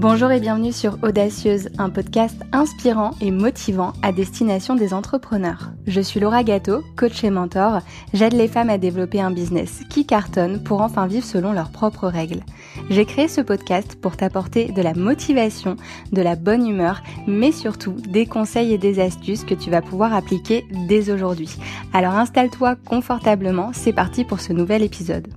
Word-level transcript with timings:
Bonjour 0.00 0.32
et 0.32 0.40
bienvenue 0.40 0.72
sur 0.72 0.96
Audacieuse, 1.02 1.68
un 1.76 1.90
podcast 1.90 2.40
inspirant 2.52 3.10
et 3.20 3.30
motivant 3.30 3.92
à 4.00 4.12
destination 4.12 4.74
des 4.74 4.94
entrepreneurs. 4.94 5.72
Je 5.86 6.00
suis 6.00 6.20
Laura 6.20 6.42
Gâteau, 6.42 6.82
coach 6.96 7.22
et 7.22 7.28
mentor. 7.28 7.82
J'aide 8.14 8.32
les 8.32 8.48
femmes 8.48 8.70
à 8.70 8.78
développer 8.78 9.20
un 9.20 9.30
business 9.30 9.82
qui 9.90 10.06
cartonne 10.06 10.62
pour 10.62 10.80
enfin 10.80 11.06
vivre 11.06 11.26
selon 11.26 11.52
leurs 11.52 11.70
propres 11.70 12.08
règles. 12.08 12.40
J'ai 12.88 13.04
créé 13.04 13.28
ce 13.28 13.42
podcast 13.42 13.98
pour 14.00 14.16
t'apporter 14.16 14.72
de 14.72 14.80
la 14.80 14.94
motivation, 14.94 15.76
de 16.12 16.22
la 16.22 16.34
bonne 16.34 16.66
humeur, 16.66 17.02
mais 17.26 17.52
surtout 17.52 17.92
des 18.08 18.24
conseils 18.24 18.72
et 18.72 18.78
des 18.78 19.00
astuces 19.00 19.44
que 19.44 19.52
tu 19.54 19.68
vas 19.68 19.82
pouvoir 19.82 20.14
appliquer 20.14 20.64
dès 20.88 21.10
aujourd'hui. 21.10 21.58
Alors 21.92 22.14
installe-toi 22.14 22.76
confortablement, 22.88 23.72
c'est 23.74 23.92
parti 23.92 24.24
pour 24.24 24.40
ce 24.40 24.54
nouvel 24.54 24.82
épisode. 24.82 25.28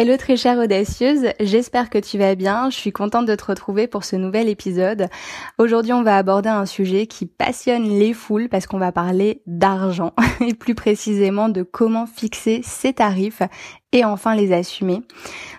Hello 0.00 0.16
très 0.16 0.36
chère 0.36 0.58
audacieuse, 0.58 1.26
j'espère 1.40 1.90
que 1.90 1.98
tu 1.98 2.18
vas 2.18 2.36
bien, 2.36 2.70
je 2.70 2.76
suis 2.76 2.92
contente 2.92 3.26
de 3.26 3.34
te 3.34 3.44
retrouver 3.44 3.88
pour 3.88 4.04
ce 4.04 4.14
nouvel 4.14 4.48
épisode. 4.48 5.08
Aujourd'hui 5.58 5.92
on 5.92 6.04
va 6.04 6.16
aborder 6.16 6.50
un 6.50 6.66
sujet 6.66 7.08
qui 7.08 7.26
passionne 7.26 7.82
les 7.82 8.12
foules 8.12 8.48
parce 8.48 8.68
qu'on 8.68 8.78
va 8.78 8.92
parler 8.92 9.42
d'argent 9.48 10.12
et 10.40 10.54
plus 10.54 10.76
précisément 10.76 11.48
de 11.48 11.64
comment 11.64 12.06
fixer 12.06 12.60
ses 12.62 12.92
tarifs 12.92 13.42
et 13.90 14.04
enfin 14.04 14.36
les 14.36 14.52
assumer. 14.52 15.02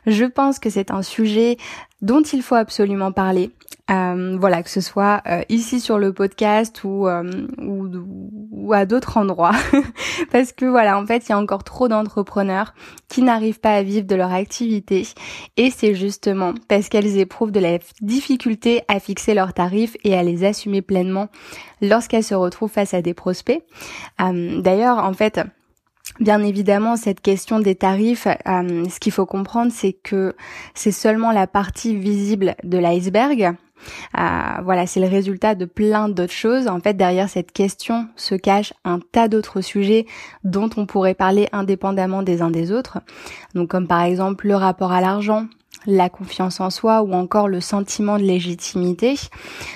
Je 0.05 0.23
pense 0.23 0.57
que 0.57 0.70
c'est 0.70 0.90
un 0.90 1.01
sujet 1.01 1.57
dont 2.01 2.21
il 2.21 2.41
faut 2.41 2.55
absolument 2.55 3.12
parler. 3.12 3.51
Euh, 3.89 4.38
voilà, 4.39 4.61
que 4.61 4.70
ce 4.70 4.81
soit 4.81 5.21
euh, 5.27 5.41
ici 5.49 5.79
sur 5.79 5.98
le 5.98 6.13
podcast 6.13 6.84
ou, 6.84 7.07
euh, 7.07 7.48
ou, 7.57 7.88
ou, 8.52 8.73
à 8.73 8.85
d'autres 8.85 9.17
endroits. 9.17 9.55
Parce 10.31 10.52
que 10.52 10.65
voilà, 10.65 10.99
en 10.99 11.05
fait, 11.05 11.27
il 11.27 11.29
y 11.29 11.34
a 11.34 11.39
encore 11.39 11.63
trop 11.63 11.88
d'entrepreneurs 11.88 12.73
qui 13.07 13.23
n'arrivent 13.23 13.59
pas 13.59 13.73
à 13.73 13.81
vivre 13.81 14.05
de 14.05 14.15
leur 14.15 14.31
activité. 14.31 15.07
Et 15.57 15.71
c'est 15.71 15.96
justement 15.96 16.54
parce 16.68 16.90
qu'elles 16.90 17.18
éprouvent 17.18 17.51
de 17.51 17.59
la 17.59 17.79
difficulté 18.01 18.84
à 18.87 18.99
fixer 18.99 19.34
leurs 19.34 19.54
tarifs 19.54 19.98
et 20.03 20.15
à 20.15 20.21
les 20.21 20.43
assumer 20.43 20.84
pleinement 20.84 21.29
lorsqu'elles 21.81 22.24
se 22.24 22.35
retrouvent 22.35 22.71
face 22.71 22.93
à 22.93 23.01
des 23.01 23.15
prospects. 23.15 23.63
D'ailleurs, 24.20 24.99
en 24.99 25.13
fait, 25.13 25.40
Bien 26.20 26.43
évidemment, 26.43 26.98
cette 26.98 27.21
question 27.21 27.59
des 27.59 27.76
tarifs, 27.76 28.27
euh, 28.27 28.84
ce 28.90 28.99
qu'il 28.99 29.13
faut 29.13 29.26
comprendre, 29.26 29.71
c'est 29.74 29.93
que 29.93 30.35
c'est 30.74 30.91
seulement 30.91 31.31
la 31.31 31.48
partie 31.48 31.96
visible 31.96 32.55
de 32.63 32.77
l'iceberg. 32.77 33.55
Euh, 34.18 34.62
voilà, 34.63 34.88
c'est 34.88 34.99
le 34.99 35.08
résultat 35.08 35.55
de 35.55 35.66
plein 35.66 36.10
d'autres 36.10 36.34
choses. 36.34 36.68
En 36.68 36.80
fait, 36.80 36.96
derrière 36.96 37.30
cette 37.30 37.52
question 37.52 38.08
se 38.16 38.36
cache 38.36 38.74
un 38.86 38.99
tas 38.99 39.27
d'autres 39.27 39.62
sujets 39.62 40.05
dont 40.44 40.70
on 40.77 40.86
pourrait 40.86 41.13
parler 41.13 41.48
indépendamment 41.52 42.24
des 42.24 42.41
uns 42.41 42.52
des 42.52 42.71
autres. 42.71 42.99
Donc, 43.55 43.70
comme 43.70 43.88
par 43.88 44.02
exemple 44.02 44.48
le 44.48 44.55
rapport 44.55 44.91
à 44.91 45.02
l'argent, 45.02 45.46
la 45.86 46.10
confiance 46.10 46.60
en 46.60 46.70
soi 46.70 47.02
ou 47.04 47.13
encore 47.13 47.48
le 47.48 47.62
sentiment 47.62 48.18
de 48.18 48.24
légitimité. 48.24 49.16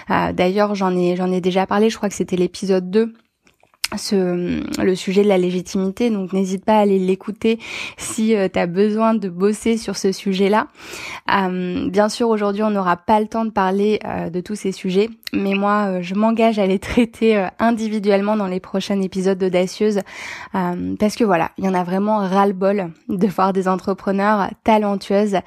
Euh, 0.10 0.34
d'ailleurs, 0.34 0.76
j'en 0.76 0.96
ai 0.96 1.16
j'en 1.16 1.32
ai 1.32 1.42
déjà 1.42 1.66
parlé, 1.66 1.90
je 1.90 1.98
crois 1.98 2.10
que 2.10 2.16
c'était 2.16 2.36
l'épisode 2.36 2.90
2 2.92 3.14
ce, 3.98 4.82
le 4.82 4.96
sujet 4.96 5.24
de 5.24 5.28
la 5.28 5.38
légitimité, 5.38 6.10
donc 6.10 6.34
n'hésite 6.34 6.66
pas 6.66 6.78
à 6.78 6.80
aller 6.80 7.00
l'écouter 7.00 7.60
si 7.98 8.36
euh, 8.36 8.48
tu 8.52 8.60
as 8.60 8.68
besoin 8.68 9.14
de 9.14 9.30
bosser 9.30 9.78
sur 9.78 9.98
ce 9.98 10.12
sujet-là. 10.12 10.68
Euh, 11.34 11.90
bien 11.90 12.10
sûr, 12.10 12.30
aujourd'hui, 12.30 12.64
on 12.64 12.70
n'aura 12.70 12.98
pas 12.98 13.20
le 13.20 13.28
temps 13.28 13.46
de 13.46 13.52
parler 13.52 14.00
euh, 14.06 14.30
de 14.30 14.42
tous 14.42 14.56
ces 14.56 14.72
sujets, 14.72 15.10
mais 15.34 15.54
moi, 15.54 16.02
je 16.02 16.16
m'engage 16.16 16.60
à 16.60 16.66
les 16.66 16.80
traiter 16.80 17.48
individuellement 17.60 18.36
dans 18.36 18.48
les 18.48 18.60
prochains 18.60 19.02
épisodes 19.02 19.38
d'Audacieuse, 19.38 20.02
parce 20.52 21.16
que 21.16 21.24
voilà, 21.24 21.52
il 21.58 21.66
y 21.66 21.68
en 21.68 21.74
a 21.74 21.84
vraiment 21.84 22.18
ras-le-bol 22.18 22.92
de 23.10 23.28
voir 23.28 23.54
des 23.54 23.68
entrepreneurs 23.68 24.50
talentueuses, 24.64 25.38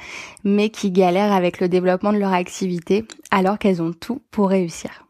mais 0.44 0.70
qui 0.70 0.90
galèrent 0.90 1.32
avec 1.32 1.60
le 1.60 1.68
développement 1.68 2.12
de 2.12 2.18
leur 2.18 2.32
activité, 2.32 3.04
alors 3.30 3.58
qu'elles 3.58 3.80
ont 3.82 3.92
tout 3.92 4.20
pour 4.30 4.48
réussir. 4.48 5.05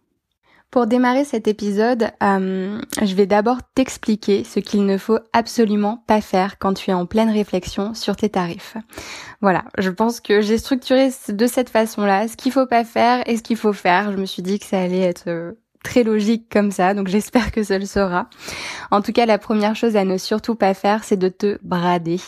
Pour 0.70 0.86
démarrer 0.86 1.24
cet 1.24 1.48
épisode, 1.48 2.10
euh, 2.22 2.80
je 3.00 3.14
vais 3.14 3.26
d'abord 3.26 3.58
t'expliquer 3.74 4.44
ce 4.44 4.60
qu'il 4.60 4.84
ne 4.84 4.98
faut 4.98 5.18
absolument 5.32 6.02
pas 6.06 6.20
faire 6.20 6.58
quand 6.58 6.74
tu 6.74 6.90
es 6.90 6.94
en 6.94 7.06
pleine 7.06 7.30
réflexion 7.30 7.94
sur 7.94 8.16
tes 8.16 8.28
tarifs. 8.28 8.76
Voilà, 9.40 9.64
je 9.78 9.90
pense 9.90 10.20
que 10.20 10.40
j'ai 10.40 10.58
structuré 10.58 11.10
de 11.28 11.46
cette 11.46 11.70
façon-là 11.70 12.28
ce 12.28 12.36
qu'il 12.36 12.52
faut 12.52 12.66
pas 12.66 12.84
faire 12.84 13.22
et 13.28 13.36
ce 13.36 13.42
qu'il 13.42 13.56
faut 13.56 13.72
faire. 13.72 14.12
Je 14.12 14.16
me 14.16 14.26
suis 14.26 14.42
dit 14.42 14.58
que 14.58 14.66
ça 14.66 14.80
allait 14.80 15.00
être 15.00 15.28
euh, 15.28 15.52
très 15.86 16.02
logique 16.02 16.46
comme 16.50 16.72
ça, 16.72 16.94
donc 16.94 17.06
j'espère 17.06 17.52
que 17.52 17.62
ça 17.62 17.78
le 17.78 17.86
sera. 17.86 18.28
En 18.90 19.02
tout 19.02 19.12
cas, 19.12 19.24
la 19.24 19.38
première 19.38 19.76
chose 19.76 19.94
à 19.94 20.04
ne 20.04 20.18
surtout 20.18 20.56
pas 20.56 20.74
faire, 20.74 21.04
c'est 21.04 21.16
de 21.16 21.28
te 21.28 21.58
brader. 21.62 22.18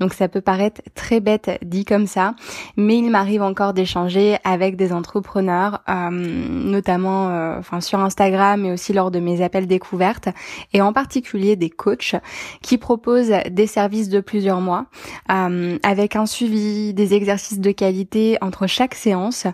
Donc 0.00 0.12
ça 0.12 0.28
peut 0.28 0.42
paraître 0.42 0.82
très 0.94 1.20
bête 1.20 1.58
dit 1.62 1.86
comme 1.86 2.06
ça, 2.06 2.34
mais 2.76 2.98
il 2.98 3.10
m'arrive 3.10 3.40
encore 3.40 3.72
d'échanger 3.72 4.36
avec 4.44 4.76
des 4.76 4.92
entrepreneurs, 4.92 5.82
euh, 5.88 6.10
notamment 6.10 7.30
euh, 7.30 7.58
enfin 7.58 7.80
sur 7.80 8.00
Instagram, 8.00 8.60
mais 8.60 8.72
aussi 8.72 8.92
lors 8.92 9.10
de 9.10 9.18
mes 9.18 9.42
appels 9.42 9.66
découvertes, 9.66 10.28
et 10.74 10.82
en 10.82 10.92
particulier 10.92 11.56
des 11.56 11.70
coachs 11.70 12.16
qui 12.60 12.76
proposent 12.76 13.32
des 13.50 13.66
services 13.66 14.10
de 14.10 14.20
plusieurs 14.20 14.60
mois, 14.60 14.86
euh, 15.32 15.78
avec 15.82 16.16
un 16.16 16.26
suivi, 16.26 16.92
des 16.92 17.14
exercices 17.14 17.60
de 17.60 17.70
qualité 17.70 18.36
entre 18.42 18.66
chaque 18.66 18.94
séance 18.94 19.46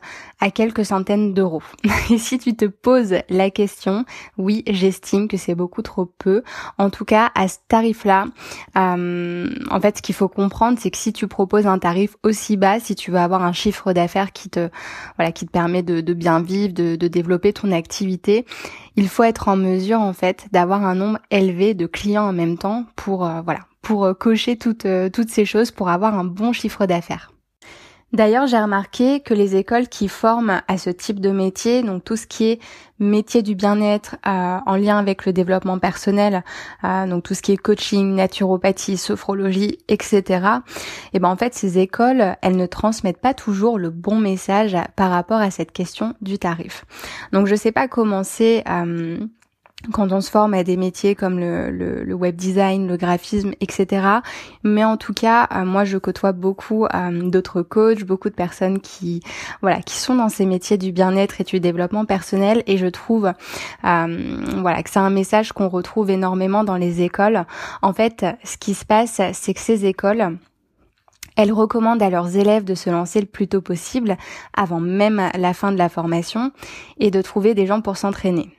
à 0.42 0.50
quelques 0.50 0.84
centaines 0.84 1.34
d'euros. 1.34 1.62
Et 2.10 2.18
si 2.18 2.36
tu 2.36 2.56
te 2.56 2.64
poses 2.64 3.14
la 3.28 3.50
question, 3.50 4.04
oui, 4.38 4.64
j'estime 4.66 5.28
que 5.28 5.36
c'est 5.36 5.54
beaucoup 5.54 5.82
trop 5.82 6.04
peu. 6.04 6.42
En 6.78 6.90
tout 6.90 7.04
cas, 7.04 7.30
à 7.36 7.46
ce 7.46 7.58
tarif-là, 7.68 8.26
euh, 8.76 9.48
en 9.70 9.80
fait, 9.80 9.98
ce 9.98 10.02
qu'il 10.02 10.16
faut 10.16 10.28
comprendre, 10.28 10.80
c'est 10.80 10.90
que 10.90 10.98
si 10.98 11.12
tu 11.12 11.28
proposes 11.28 11.68
un 11.68 11.78
tarif 11.78 12.16
aussi 12.24 12.56
bas, 12.56 12.80
si 12.80 12.96
tu 12.96 13.12
veux 13.12 13.18
avoir 13.18 13.44
un 13.44 13.52
chiffre 13.52 13.92
d'affaires 13.92 14.32
qui 14.32 14.50
te, 14.50 14.68
voilà, 15.16 15.30
qui 15.30 15.46
te 15.46 15.52
permet 15.52 15.84
de, 15.84 16.12
bien 16.12 16.40
vivre, 16.40 16.74
de, 16.74 16.96
développer 16.96 17.52
ton 17.52 17.70
activité, 17.70 18.44
il 18.96 19.08
faut 19.08 19.22
être 19.22 19.46
en 19.46 19.56
mesure, 19.56 20.00
en 20.00 20.12
fait, 20.12 20.46
d'avoir 20.50 20.84
un 20.84 20.96
nombre 20.96 21.20
élevé 21.30 21.74
de 21.74 21.86
clients 21.86 22.26
en 22.26 22.32
même 22.32 22.58
temps 22.58 22.84
pour, 22.96 23.24
euh, 23.24 23.42
voilà, 23.42 23.60
pour 23.80 24.06
euh, 24.06 24.12
cocher 24.12 24.56
toutes, 24.56 24.88
toutes 25.12 25.30
ces 25.30 25.44
choses, 25.44 25.70
pour 25.70 25.88
avoir 25.88 26.18
un 26.18 26.24
bon 26.24 26.52
chiffre 26.52 26.84
d'affaires. 26.86 27.31
D'ailleurs, 28.12 28.46
j'ai 28.46 28.58
remarqué 28.58 29.20
que 29.20 29.32
les 29.32 29.56
écoles 29.56 29.88
qui 29.88 30.06
forment 30.06 30.60
à 30.68 30.76
ce 30.76 30.90
type 30.90 31.18
de 31.18 31.30
métier, 31.30 31.82
donc 31.82 32.04
tout 32.04 32.16
ce 32.16 32.26
qui 32.26 32.44
est 32.44 32.60
métier 32.98 33.42
du 33.42 33.54
bien-être 33.54 34.16
euh, 34.26 34.58
en 34.66 34.76
lien 34.76 34.98
avec 34.98 35.24
le 35.24 35.32
développement 35.32 35.78
personnel, 35.78 36.44
euh, 36.84 37.06
donc 37.06 37.22
tout 37.22 37.32
ce 37.32 37.40
qui 37.40 37.52
est 37.52 37.56
coaching, 37.56 38.14
naturopathie, 38.14 38.98
sophrologie, 38.98 39.78
etc. 39.88 40.22
Et 40.22 40.28
eh 41.14 41.18
ben 41.20 41.30
en 41.30 41.36
fait, 41.36 41.54
ces 41.54 41.78
écoles, 41.78 42.36
elles 42.42 42.56
ne 42.56 42.66
transmettent 42.66 43.20
pas 43.20 43.34
toujours 43.34 43.78
le 43.78 43.88
bon 43.88 44.16
message 44.16 44.76
par 44.94 45.10
rapport 45.10 45.40
à 45.40 45.50
cette 45.50 45.72
question 45.72 46.14
du 46.20 46.38
tarif. 46.38 46.84
Donc 47.32 47.46
je 47.46 47.54
sais 47.54 47.72
pas 47.72 47.88
comment 47.88 48.24
c'est 48.24 48.62
euh, 48.68 49.18
quand 49.90 50.12
on 50.12 50.20
se 50.20 50.30
forme 50.30 50.54
à 50.54 50.62
des 50.62 50.76
métiers 50.76 51.14
comme 51.14 51.38
le, 51.38 51.70
le, 51.70 52.14
web 52.14 52.36
design, 52.36 52.86
le 52.86 52.96
graphisme, 52.96 53.52
etc. 53.60 54.06
Mais 54.62 54.84
en 54.84 54.96
tout 54.96 55.12
cas, 55.12 55.48
euh, 55.52 55.64
moi, 55.64 55.84
je 55.84 55.98
côtoie 55.98 56.32
beaucoup 56.32 56.84
euh, 56.86 57.28
d'autres 57.28 57.62
coachs, 57.62 58.04
beaucoup 58.04 58.28
de 58.28 58.34
personnes 58.34 58.80
qui, 58.80 59.22
voilà, 59.60 59.80
qui 59.80 59.98
sont 59.98 60.14
dans 60.14 60.28
ces 60.28 60.46
métiers 60.46 60.78
du 60.78 60.92
bien-être 60.92 61.40
et 61.40 61.44
du 61.44 61.58
développement 61.58 62.04
personnel. 62.04 62.62
Et 62.66 62.76
je 62.76 62.86
trouve, 62.86 63.32
euh, 63.84 64.36
voilà, 64.58 64.82
que 64.82 64.90
c'est 64.90 65.00
un 65.00 65.10
message 65.10 65.52
qu'on 65.52 65.68
retrouve 65.68 66.10
énormément 66.10 66.62
dans 66.62 66.76
les 66.76 67.02
écoles. 67.02 67.44
En 67.80 67.92
fait, 67.92 68.24
ce 68.44 68.56
qui 68.56 68.74
se 68.74 68.84
passe, 68.84 69.20
c'est 69.32 69.54
que 69.54 69.60
ces 69.60 69.86
écoles 69.86 70.36
elles 71.34 71.52
recommandent 71.52 72.02
à 72.02 72.10
leurs 72.10 72.36
élèves 72.36 72.64
de 72.64 72.74
se 72.74 72.90
lancer 72.90 73.18
le 73.18 73.26
plus 73.26 73.48
tôt 73.48 73.62
possible, 73.62 74.18
avant 74.54 74.80
même 74.80 75.30
la 75.34 75.54
fin 75.54 75.72
de 75.72 75.78
la 75.78 75.88
formation, 75.88 76.52
et 76.98 77.10
de 77.10 77.22
trouver 77.22 77.54
des 77.54 77.66
gens 77.66 77.80
pour 77.80 77.96
s'entraîner. 77.96 78.50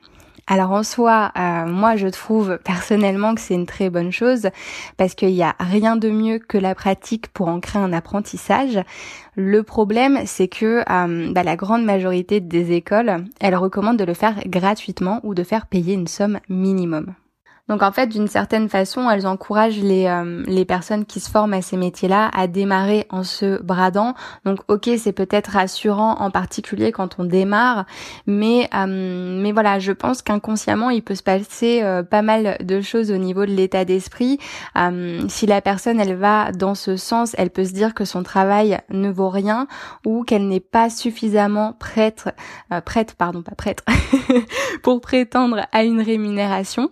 Alors 0.45 0.71
en 0.71 0.83
soi, 0.83 1.31
euh, 1.37 1.65
moi 1.67 1.95
je 1.95 2.07
trouve 2.07 2.59
personnellement 2.65 3.33
que 3.33 3.39
c'est 3.39 3.53
une 3.53 3.65
très 3.65 3.89
bonne 3.89 4.11
chose 4.11 4.49
parce 4.97 5.15
qu'il 5.15 5.33
n'y 5.33 5.43
a 5.43 5.55
rien 5.57 5.95
de 5.95 6.09
mieux 6.09 6.37
que 6.37 6.57
la 6.57 6.75
pratique 6.75 7.29
pour 7.29 7.47
ancrer 7.47 7.79
un 7.79 7.93
apprentissage. 7.93 8.79
Le 9.35 9.63
problème, 9.63 10.19
c'est 10.25 10.49
que 10.49 10.83
euh, 10.89 11.31
bah, 11.31 11.43
la 11.43 11.55
grande 11.55 11.85
majorité 11.85 12.41
des 12.41 12.73
écoles, 12.73 13.25
elles 13.39 13.55
recommandent 13.55 13.97
de 13.97 14.03
le 14.03 14.13
faire 14.13 14.35
gratuitement 14.45 15.21
ou 15.23 15.33
de 15.33 15.43
faire 15.43 15.65
payer 15.65 15.93
une 15.93 16.07
somme 16.07 16.39
minimum. 16.49 17.13
Donc 17.69 17.81
en 17.81 17.93
fait, 17.93 18.07
d'une 18.07 18.27
certaine 18.27 18.67
façon, 18.67 19.09
elles 19.09 19.25
encouragent 19.25 19.79
les, 19.79 20.05
euh, 20.07 20.43
les 20.47 20.65
personnes 20.65 21.05
qui 21.05 21.21
se 21.21 21.29
forment 21.29 21.53
à 21.53 21.61
ces 21.61 21.77
métiers-là 21.77 22.29
à 22.33 22.47
démarrer 22.47 23.07
en 23.09 23.23
se 23.23 23.61
bradant. 23.63 24.15
Donc 24.43 24.59
ok, 24.67 24.89
c'est 24.97 25.13
peut-être 25.13 25.51
rassurant 25.51 26.17
en 26.19 26.29
particulier 26.29 26.91
quand 26.91 27.19
on 27.19 27.23
démarre, 27.23 27.85
mais 28.27 28.69
euh, 28.75 29.41
mais 29.41 29.53
voilà, 29.53 29.79
je 29.79 29.93
pense 29.93 30.21
qu'inconsciemment, 30.21 30.89
il 30.89 31.03
peut 31.03 31.15
se 31.15 31.23
passer 31.23 31.81
euh, 31.83 32.03
pas 32.03 32.21
mal 32.21 32.57
de 32.61 32.81
choses 32.81 33.11
au 33.11 33.17
niveau 33.17 33.45
de 33.45 33.51
l'état 33.51 33.85
d'esprit. 33.85 34.39
si 35.29 35.45
la 35.45 35.61
personne, 35.61 36.01
elle 36.01 36.15
va 36.15 36.51
dans 36.51 36.75
ce 36.75 36.97
sens, 36.97 37.33
elle 37.37 37.49
peut 37.49 37.65
se 37.65 37.73
dire 37.73 37.93
que 37.93 38.03
son 38.03 38.23
travail 38.23 38.79
ne 38.89 39.09
vaut 39.09 39.29
rien 39.29 39.67
ou 40.05 40.23
qu'elle 40.23 40.49
n'est 40.49 40.59
pas 40.59 40.89
suffisamment 40.89 41.73
prête, 41.79 42.29
prête, 42.85 43.15
pardon, 43.15 43.41
pas 43.41 43.55
prête, 43.55 43.83
pour 44.83 44.99
prétendre 44.99 45.61
à 45.71 45.83
une 45.83 46.01
rémunération. 46.01 46.91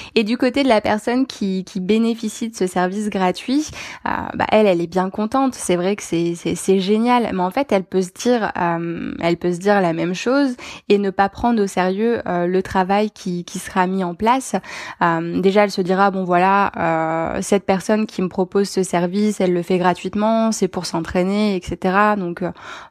Et 0.15 0.23
du 0.23 0.37
côté 0.37 0.63
de 0.63 0.67
la 0.67 0.81
personne 0.81 1.25
qui, 1.25 1.63
qui 1.63 1.79
bénéficie 1.79 2.49
de 2.49 2.55
ce 2.55 2.67
service 2.67 3.09
gratuit, 3.09 3.67
euh, 4.05 4.09
bah 4.33 4.45
elle, 4.51 4.67
elle 4.67 4.81
est 4.81 4.87
bien 4.87 5.09
contente. 5.09 5.55
C'est 5.55 5.77
vrai 5.77 5.95
que 5.95 6.03
c'est, 6.03 6.79
génial, 6.79 7.29
mais 7.33 7.41
en 7.41 7.51
fait, 7.51 7.71
elle 7.71 7.83
peut 7.83 8.01
se 8.01 8.11
dire, 8.11 8.51
euh, 8.57 9.13
elle 9.21 9.37
peut 9.37 9.53
se 9.53 9.59
dire 9.59 9.79
la 9.79 9.93
même 9.93 10.13
chose 10.13 10.55
et 10.89 10.97
ne 10.97 11.09
pas 11.09 11.29
prendre 11.29 11.63
au 11.63 11.67
sérieux 11.67 12.21
euh, 12.27 12.45
le 12.45 12.61
travail 12.63 13.11
qui, 13.11 13.45
qui 13.45 13.59
sera 13.59 13.87
mis 13.87 14.03
en 14.03 14.15
place. 14.15 14.55
déjà, 15.01 15.63
elle 15.63 15.71
se 15.71 15.81
dira 15.81 16.11
bon 16.11 16.23
voilà, 16.23 17.39
cette 17.41 17.65
personne 17.65 18.05
qui 18.05 18.21
me 18.21 18.27
propose 18.27 18.69
ce 18.69 18.83
service, 18.83 19.39
elle 19.39 19.53
le 19.53 19.61
fait 19.61 19.77
gratuitement, 19.77 20.51
c'est 20.51 20.67
pour 20.67 20.85
s'entraîner, 20.85 21.55
etc. 21.55 22.15
Donc, 22.17 22.43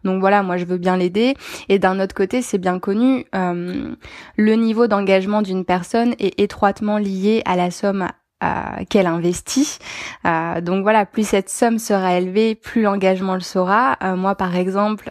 donc 0.05 0.21
voilà, 0.21 0.43
moi 0.43 0.57
je 0.57 0.65
veux 0.65 0.79
bien 0.79 0.97
l'aider. 0.97 1.35
Et 1.69 1.79
d'un 1.79 2.01
autre 2.01 2.15
côté, 2.15 2.43
c'est 2.43 2.59
bien 2.59 2.79
connu, 2.79 3.27
le 3.33 4.55
niveau 4.55 4.87
d'engagement 4.87 5.43
d'une 5.43 5.65
personne 5.65 6.15
est 6.19 6.39
étroitement 6.41 6.99
lié 6.99 7.10
à 7.45 7.57
la 7.57 7.71
somme 7.71 8.09
euh, 8.43 8.85
qu'elle 8.89 9.07
investit. 9.07 9.79
Euh, 10.25 10.63
donc 10.63 10.83
voilà, 10.83 11.05
plus 11.05 11.29
cette 11.29 11.51
somme 11.51 11.79
sera 11.79 12.17
élevée, 12.17 12.55
plus 12.55 12.81
l'engagement 12.81 13.35
le 13.35 13.41
sera. 13.41 13.99
Euh, 14.03 14.17
moi, 14.17 14.35
par 14.35 14.57
exemple, 14.57 15.11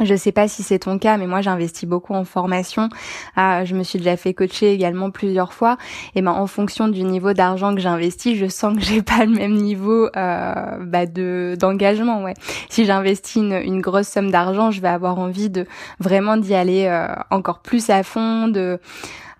je 0.00 0.14
sais 0.14 0.30
pas 0.30 0.46
si 0.46 0.62
c'est 0.62 0.78
ton 0.78 1.00
cas, 1.00 1.16
mais 1.16 1.26
moi 1.26 1.40
j'investis 1.40 1.88
beaucoup 1.88 2.14
en 2.14 2.24
formation. 2.24 2.90
je 3.36 3.74
me 3.74 3.82
suis 3.82 3.98
déjà 3.98 4.16
fait 4.16 4.34
coacher 4.34 4.72
également 4.72 5.10
plusieurs 5.10 5.52
fois. 5.52 5.78
Et 6.14 6.22
ben 6.22 6.30
en 6.30 6.46
fonction 6.46 6.86
du 6.86 7.02
niveau 7.02 7.32
d'argent 7.32 7.74
que 7.74 7.80
j'investis, 7.80 8.38
je 8.38 8.46
sens 8.46 8.76
que 8.76 8.82
j'ai 8.82 9.02
pas 9.02 9.24
le 9.24 9.32
même 9.32 9.54
niveau 9.54 10.08
bah, 10.14 11.06
de 11.06 11.56
d'engagement. 11.58 12.22
Ouais. 12.22 12.34
Si 12.68 12.84
j'investis 12.84 13.42
une, 13.42 13.54
une, 13.54 13.80
grosse 13.80 14.08
somme 14.08 14.30
d'argent, 14.30 14.70
je 14.70 14.80
vais 14.80 14.88
avoir 14.88 15.18
envie 15.18 15.50
de 15.50 15.66
vraiment 15.98 16.36
d'y 16.36 16.54
aller 16.54 16.88
encore 17.30 17.60
plus 17.60 17.90
à 17.90 18.04
fond, 18.04 18.52
euh, 18.54 18.78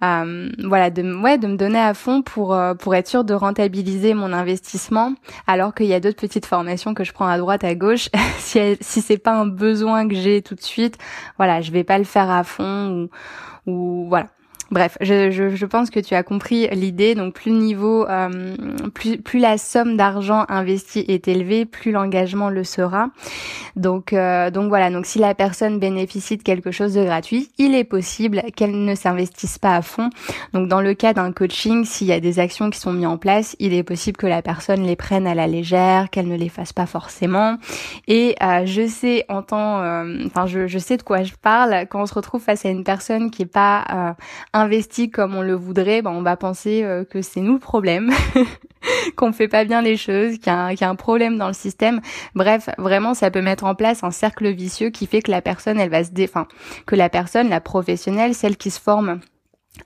voilà, 0.00 0.90
de, 0.90 1.20
ouais, 1.20 1.38
de 1.38 1.46
me 1.46 1.56
donner 1.56 1.78
à 1.78 1.94
fond 1.94 2.22
pour 2.22 2.54
euh, 2.54 2.74
pour 2.74 2.94
être 2.94 3.08
sûr 3.08 3.24
de 3.24 3.34
rentabiliser 3.34 4.14
mon 4.14 4.32
investissement, 4.32 5.14
alors 5.46 5.74
qu'il 5.74 5.86
y 5.86 5.94
a 5.94 6.00
d'autres 6.00 6.20
petites 6.20 6.46
formations 6.46 6.94
que 6.94 7.04
je 7.04 7.12
prends 7.12 7.26
à 7.26 7.38
droite, 7.38 7.64
à 7.64 7.74
gauche. 7.74 8.08
si 8.38 8.76
si 8.80 9.00
c'est 9.00 9.18
pas 9.18 9.32
un 9.32 9.46
besoin 9.46 10.08
que 10.08 10.14
j'ai 10.14 10.42
tout 10.42 10.54
de 10.54 10.62
suite, 10.62 10.98
voilà, 11.38 11.60
je 11.60 11.70
vais 11.72 11.84
pas 11.84 11.98
le 11.98 12.04
faire 12.04 12.30
à 12.30 12.44
fond 12.44 13.08
ou 13.66 13.70
ou 13.70 14.06
voilà. 14.08 14.28
Bref, 14.72 14.98
je, 15.00 15.30
je, 15.30 15.54
je, 15.54 15.66
pense 15.66 15.90
que 15.90 16.00
tu 16.00 16.14
as 16.14 16.24
compris 16.24 16.66
l'idée. 16.72 17.14
Donc 17.14 17.34
plus 17.34 17.52
le 17.52 17.58
niveau, 17.58 18.04
euh, 18.08 18.56
plus, 18.94 19.18
plus 19.18 19.38
la 19.38 19.58
somme 19.58 19.96
d'argent 19.96 20.44
investie 20.48 21.04
est 21.06 21.28
élevée, 21.28 21.64
plus 21.64 21.92
l'engagement 21.92 22.50
le 22.50 22.64
sera. 22.64 23.10
Donc 23.76 24.12
euh, 24.12 24.50
donc 24.50 24.68
voilà. 24.68 24.90
Donc 24.90 25.06
si 25.06 25.20
la 25.20 25.34
personne 25.34 25.78
bénéficie 25.78 26.36
de 26.36 26.42
quelque 26.42 26.72
chose 26.72 26.94
de 26.94 27.04
gratuit, 27.04 27.50
il 27.58 27.76
est 27.76 27.84
possible 27.84 28.42
qu'elle 28.56 28.84
ne 28.84 28.94
s'investisse 28.96 29.58
pas 29.58 29.76
à 29.76 29.82
fond. 29.82 30.10
Donc 30.52 30.68
dans 30.68 30.80
le 30.80 30.94
cas 30.94 31.12
d'un 31.12 31.30
coaching, 31.30 31.84
s'il 31.84 32.08
y 32.08 32.12
a 32.12 32.18
des 32.18 32.40
actions 32.40 32.68
qui 32.68 32.80
sont 32.80 32.92
mises 32.92 33.06
en 33.06 33.18
place, 33.18 33.54
il 33.60 33.72
est 33.72 33.84
possible 33.84 34.16
que 34.16 34.26
la 34.26 34.42
personne 34.42 34.82
les 34.82 34.96
prenne 34.96 35.28
à 35.28 35.34
la 35.34 35.46
légère, 35.46 36.10
qu'elle 36.10 36.28
ne 36.28 36.36
les 36.36 36.48
fasse 36.48 36.72
pas 36.72 36.86
forcément. 36.86 37.56
Et 38.08 38.34
euh, 38.42 38.66
je 38.66 38.88
sais 38.88 39.24
en 39.28 39.42
temps, 39.42 39.76
enfin 40.26 40.46
je, 40.46 40.66
je 40.66 40.78
sais 40.78 40.96
de 40.96 41.02
quoi 41.04 41.22
je 41.22 41.34
parle 41.40 41.86
quand 41.88 42.02
on 42.02 42.06
se 42.06 42.14
retrouve 42.14 42.42
face 42.42 42.66
à 42.66 42.68
une 42.68 42.82
personne 42.82 43.30
qui 43.30 43.42
est 43.42 43.46
pas 43.46 44.16
investi 44.56 45.10
comme 45.10 45.34
on 45.34 45.42
le 45.42 45.54
voudrait, 45.54 46.02
ben 46.02 46.10
on 46.10 46.22
va 46.22 46.36
penser 46.36 46.82
euh, 46.82 47.04
que 47.04 47.22
c'est 47.22 47.40
nous 47.40 47.54
le 47.54 47.58
problème, 47.58 48.10
qu'on 49.16 49.32
fait 49.32 49.48
pas 49.48 49.64
bien 49.64 49.82
les 49.82 49.96
choses, 49.96 50.38
qu'il 50.38 50.52
y, 50.52 50.84
a 50.84 50.88
un 50.88 50.94
problème 50.94 51.38
dans 51.38 51.48
le 51.48 51.52
système. 51.52 52.00
Bref, 52.34 52.68
vraiment, 52.78 53.14
ça 53.14 53.30
peut 53.30 53.42
mettre 53.42 53.64
en 53.64 53.74
place 53.74 54.04
un 54.04 54.10
cercle 54.10 54.48
vicieux 54.52 54.90
qui 54.90 55.06
fait 55.06 55.22
que 55.22 55.30
la 55.30 55.42
personne, 55.42 55.78
elle 55.78 55.90
va 55.90 56.04
se 56.04 56.10
dé... 56.10 56.30
que 56.86 56.96
la 56.96 57.08
personne, 57.08 57.48
la 57.48 57.60
professionnelle, 57.60 58.34
celle 58.34 58.56
qui 58.56 58.70
se 58.70 58.80
forme 58.80 59.20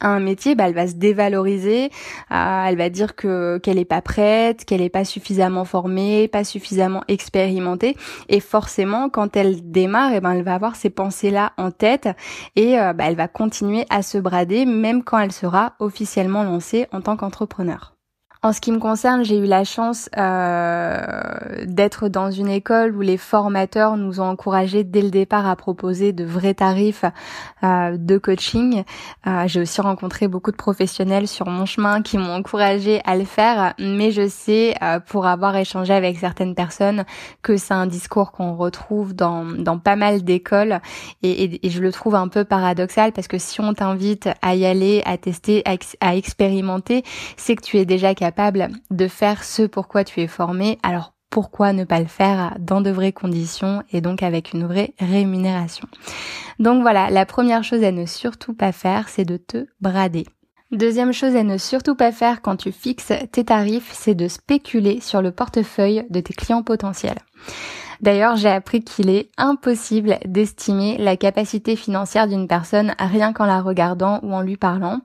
un 0.00 0.20
métier, 0.20 0.54
bah, 0.54 0.64
elle 0.69 0.75
va 0.75 0.87
se 0.87 0.94
dévaloriser, 0.94 1.90
elle 2.31 2.76
va 2.76 2.90
dire 2.90 3.16
que 3.16 3.58
qu'elle 3.58 3.78
est 3.78 3.84
pas 3.84 4.02
prête, 4.02 4.64
qu'elle 4.64 4.82
est 4.82 4.88
pas 4.88 5.04
suffisamment 5.04 5.64
formée, 5.64 6.28
pas 6.28 6.44
suffisamment 6.44 7.02
expérimentée, 7.08 7.96
et 8.28 8.40
forcément 8.40 9.08
quand 9.10 9.37
elle 9.37 9.70
démarre, 9.70 10.12
eh 10.14 10.20
ben 10.20 10.32
elle 10.32 10.42
va 10.42 10.54
avoir 10.54 10.76
ces 10.76 10.90
pensées 10.90 11.31
là 11.31 11.52
en 11.56 11.70
tête 11.70 12.08
et 12.56 12.78
euh, 12.78 12.92
bah, 12.92 13.04
elle 13.06 13.16
va 13.16 13.28
continuer 13.28 13.87
à 13.90 14.02
se 14.02 14.19
brader 14.19 14.66
même 14.66 15.02
quand 15.02 15.19
elle 15.19 15.32
sera 15.32 15.75
officiellement 15.78 16.44
lancée 16.44 16.87
en 16.92 17.00
tant 17.00 17.16
qu'entrepreneur. 17.16 17.94
En 18.42 18.54
ce 18.54 18.62
qui 18.62 18.72
me 18.72 18.78
concerne, 18.78 19.22
j'ai 19.22 19.37
eu 19.37 19.44
la 19.44 19.64
chance 19.64 20.08
euh, 20.16 21.02
d'être 21.66 22.08
dans 22.08 22.31
une 22.31 22.48
école 22.48 22.96
où 22.96 23.02
les 23.02 23.19
formateurs 23.19 23.98
nous 23.98 24.19
ont 24.19 24.31
encouragés 24.31 24.82
dès 24.82 25.02
le 25.02 25.10
départ 25.10 25.46
à 25.46 25.54
proposer 25.56 26.14
de 26.14 26.25
vrais 26.25 26.54
tarifs 26.54 27.04
euh, 27.62 27.98
de 27.98 28.16
coaching. 28.16 28.84
Euh, 29.26 29.42
j'ai 29.46 29.60
aussi 29.60 29.82
rencontré 29.82 30.26
beaucoup 30.26 30.52
de 30.52 30.56
professionnels 30.56 31.28
sur 31.28 31.48
mon 31.48 31.66
chemin 31.66 32.00
qui 32.00 32.16
m'ont 32.16 32.32
encouragé 32.32 33.02
à 33.04 33.14
le 33.14 33.26
faire, 33.26 33.75
mais 33.78 34.10
je 34.10 34.26
sais, 34.26 34.75
euh, 34.82 35.00
pour 35.00 35.26
avoir 35.26 35.54
échangé 35.56 35.92
avec 35.92 36.16
certaines 36.16 36.54
personnes, 36.54 37.04
que 37.42 37.58
c'est 37.58 37.75
un 37.75 37.87
discours 37.87 38.32
qu'on 38.32 38.56
retrouve 38.56 39.14
dans, 39.14 39.44
dans 39.44 39.78
pas 39.78 39.96
mal 39.96 40.25
d'écoles 40.25 40.81
et, 41.22 41.44
et, 41.44 41.66
et, 41.66 41.69
je 41.69 41.82
le 41.82 41.92
trouve 41.92 42.14
un 42.14 42.28
peu 42.28 42.44
paradoxal 42.44 43.12
parce 43.12 43.28
que 43.28 43.37
si 43.37 43.60
on 43.60 43.75
t'invite 43.75 44.31
à 44.40 44.54
y 44.54 44.64
aller, 44.64 45.02
à 45.04 45.19
tester, 45.19 45.62
à, 45.66 45.76
à 46.00 46.16
expérimenter, 46.16 47.04
c'est 47.37 47.54
que 47.54 47.62
tu 47.62 47.76
es 47.76 47.84
déjà 47.84 48.14
capable 48.14 48.30
de 48.91 49.09
faire 49.09 49.44
ce 49.44 49.62
pour 49.62 49.88
quoi 49.88 50.05
tu 50.05 50.21
es 50.21 50.27
formé, 50.27 50.79
alors 50.82 51.15
pourquoi 51.31 51.73
ne 51.73 51.85
pas 51.85 52.00
le 52.00 52.06
faire 52.06 52.56
dans 52.59 52.81
de 52.81 52.91
vraies 52.91 53.12
conditions 53.12 53.82
et 53.93 54.00
donc 54.00 54.23
avec 54.23 54.53
une 54.53 54.67
vraie 54.67 54.94
rémunération? 54.99 55.87
Donc 56.59 56.82
voilà, 56.82 57.09
la 57.11 57.25
première 57.25 57.65
chose 57.65 57.85
à 57.85 57.93
ne 57.93 58.05
surtout 58.05 58.53
pas 58.53 58.73
faire, 58.73 59.09
c'est 59.09 59.25
de 59.25 59.37
te 59.37 59.67
brader. 59.81 60.27
Deuxième 60.73 61.12
chose 61.12 61.35
à 61.35 61.43
ne 61.43 61.59
surtout 61.59 61.97
pas 61.97 62.12
faire 62.12 62.43
quand 62.43 62.56
tu 62.56 62.71
fixes 62.71 63.12
tes 63.32 63.44
tarifs, 63.44 63.91
c'est 63.93 64.15
de 64.15 64.29
spéculer 64.29 65.00
sur 65.00 65.21
le 65.21 65.33
portefeuille 65.33 66.06
de 66.11 66.21
tes 66.21 66.35
clients 66.35 66.62
potentiels. 66.62 67.19
D'ailleurs, 68.00 68.37
j'ai 68.37 68.49
appris 68.49 68.82
qu'il 68.82 69.11
est 69.11 69.31
impossible 69.37 70.19
d'estimer 70.25 70.97
la 70.99 71.17
capacité 71.17 71.76
financière 71.76 72.29
d'une 72.29 72.49
personne 72.49 72.94
rien 72.99 73.32
qu'en 73.32 73.47
la 73.47 73.61
regardant 73.61 74.20
ou 74.23 74.32
en 74.35 74.41
lui 74.41 74.56
parlant. 74.56 75.00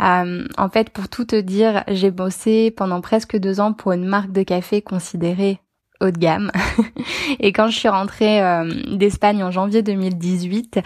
Euh, 0.00 0.46
en 0.56 0.68
fait, 0.68 0.90
pour 0.90 1.08
tout 1.08 1.24
te 1.24 1.40
dire, 1.40 1.82
j'ai 1.88 2.10
bossé 2.10 2.70
pendant 2.70 3.00
presque 3.00 3.36
deux 3.36 3.60
ans 3.60 3.72
pour 3.72 3.92
une 3.92 4.06
marque 4.06 4.32
de 4.32 4.42
café 4.42 4.82
considérée 4.82 5.60
haut 6.00 6.10
de 6.10 6.18
gamme. 6.18 6.50
et 7.40 7.52
quand 7.52 7.68
je 7.68 7.78
suis 7.78 7.88
rentrée 7.88 8.42
euh, 8.42 8.70
d'Espagne 8.92 9.42
en 9.42 9.50
janvier 9.50 9.82
2018, 9.82 10.78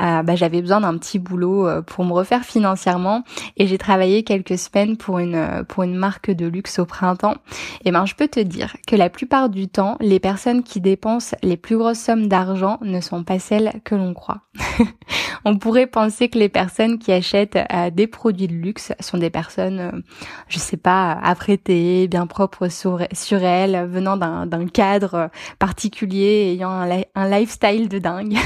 euh, 0.00 0.22
bah, 0.22 0.36
j'avais 0.36 0.60
besoin 0.60 0.80
d'un 0.80 0.96
petit 0.98 1.18
boulot 1.18 1.66
euh, 1.66 1.82
pour 1.82 2.04
me 2.04 2.12
refaire 2.12 2.44
financièrement 2.44 3.22
et 3.56 3.66
j'ai 3.66 3.78
travaillé 3.78 4.22
quelques 4.24 4.58
semaines 4.58 4.96
pour 4.96 5.18
une 5.18 5.64
pour 5.68 5.82
une 5.82 5.94
marque 5.94 6.30
de 6.30 6.46
luxe 6.46 6.78
au 6.78 6.86
printemps. 6.86 7.36
Et 7.84 7.90
ben 7.90 8.06
je 8.06 8.14
peux 8.14 8.28
te 8.28 8.40
dire 8.40 8.76
que 8.86 8.96
la 8.96 9.10
plupart 9.10 9.48
du 9.48 9.68
temps, 9.68 9.96
les 10.00 10.20
personnes 10.20 10.62
qui 10.62 10.80
dépensent 10.80 11.36
les 11.42 11.56
plus 11.56 11.76
grosses 11.76 11.98
sommes 11.98 12.28
d'argent 12.28 12.78
ne 12.82 13.00
sont 13.00 13.24
pas 13.24 13.38
celles 13.38 13.72
que 13.84 13.94
l'on 13.94 14.14
croit. 14.14 14.42
On 15.44 15.58
pourrait 15.58 15.86
penser 15.86 16.28
que 16.28 16.38
les 16.38 16.48
personnes 16.48 16.98
qui 16.98 17.12
achètent 17.12 17.58
des 17.92 18.08
produits 18.08 18.48
de 18.48 18.52
luxe 18.52 18.92
sont 18.98 19.16
des 19.16 19.30
personnes, 19.30 20.02
je 20.48 20.58
sais 20.58 20.76
pas, 20.76 21.12
apprêtées, 21.12 22.08
bien 22.08 22.26
propres 22.26 22.68
sur, 22.68 22.98
sur 23.12 23.44
elles, 23.44 23.86
venant 23.88 24.16
d'un 24.16 24.55
un 24.56 24.66
cadre 24.66 25.30
particulier, 25.58 26.52
ayant 26.52 26.70
un, 27.14 27.28
lifestyle 27.28 27.88
de 27.88 27.98
dingue. 27.98 28.36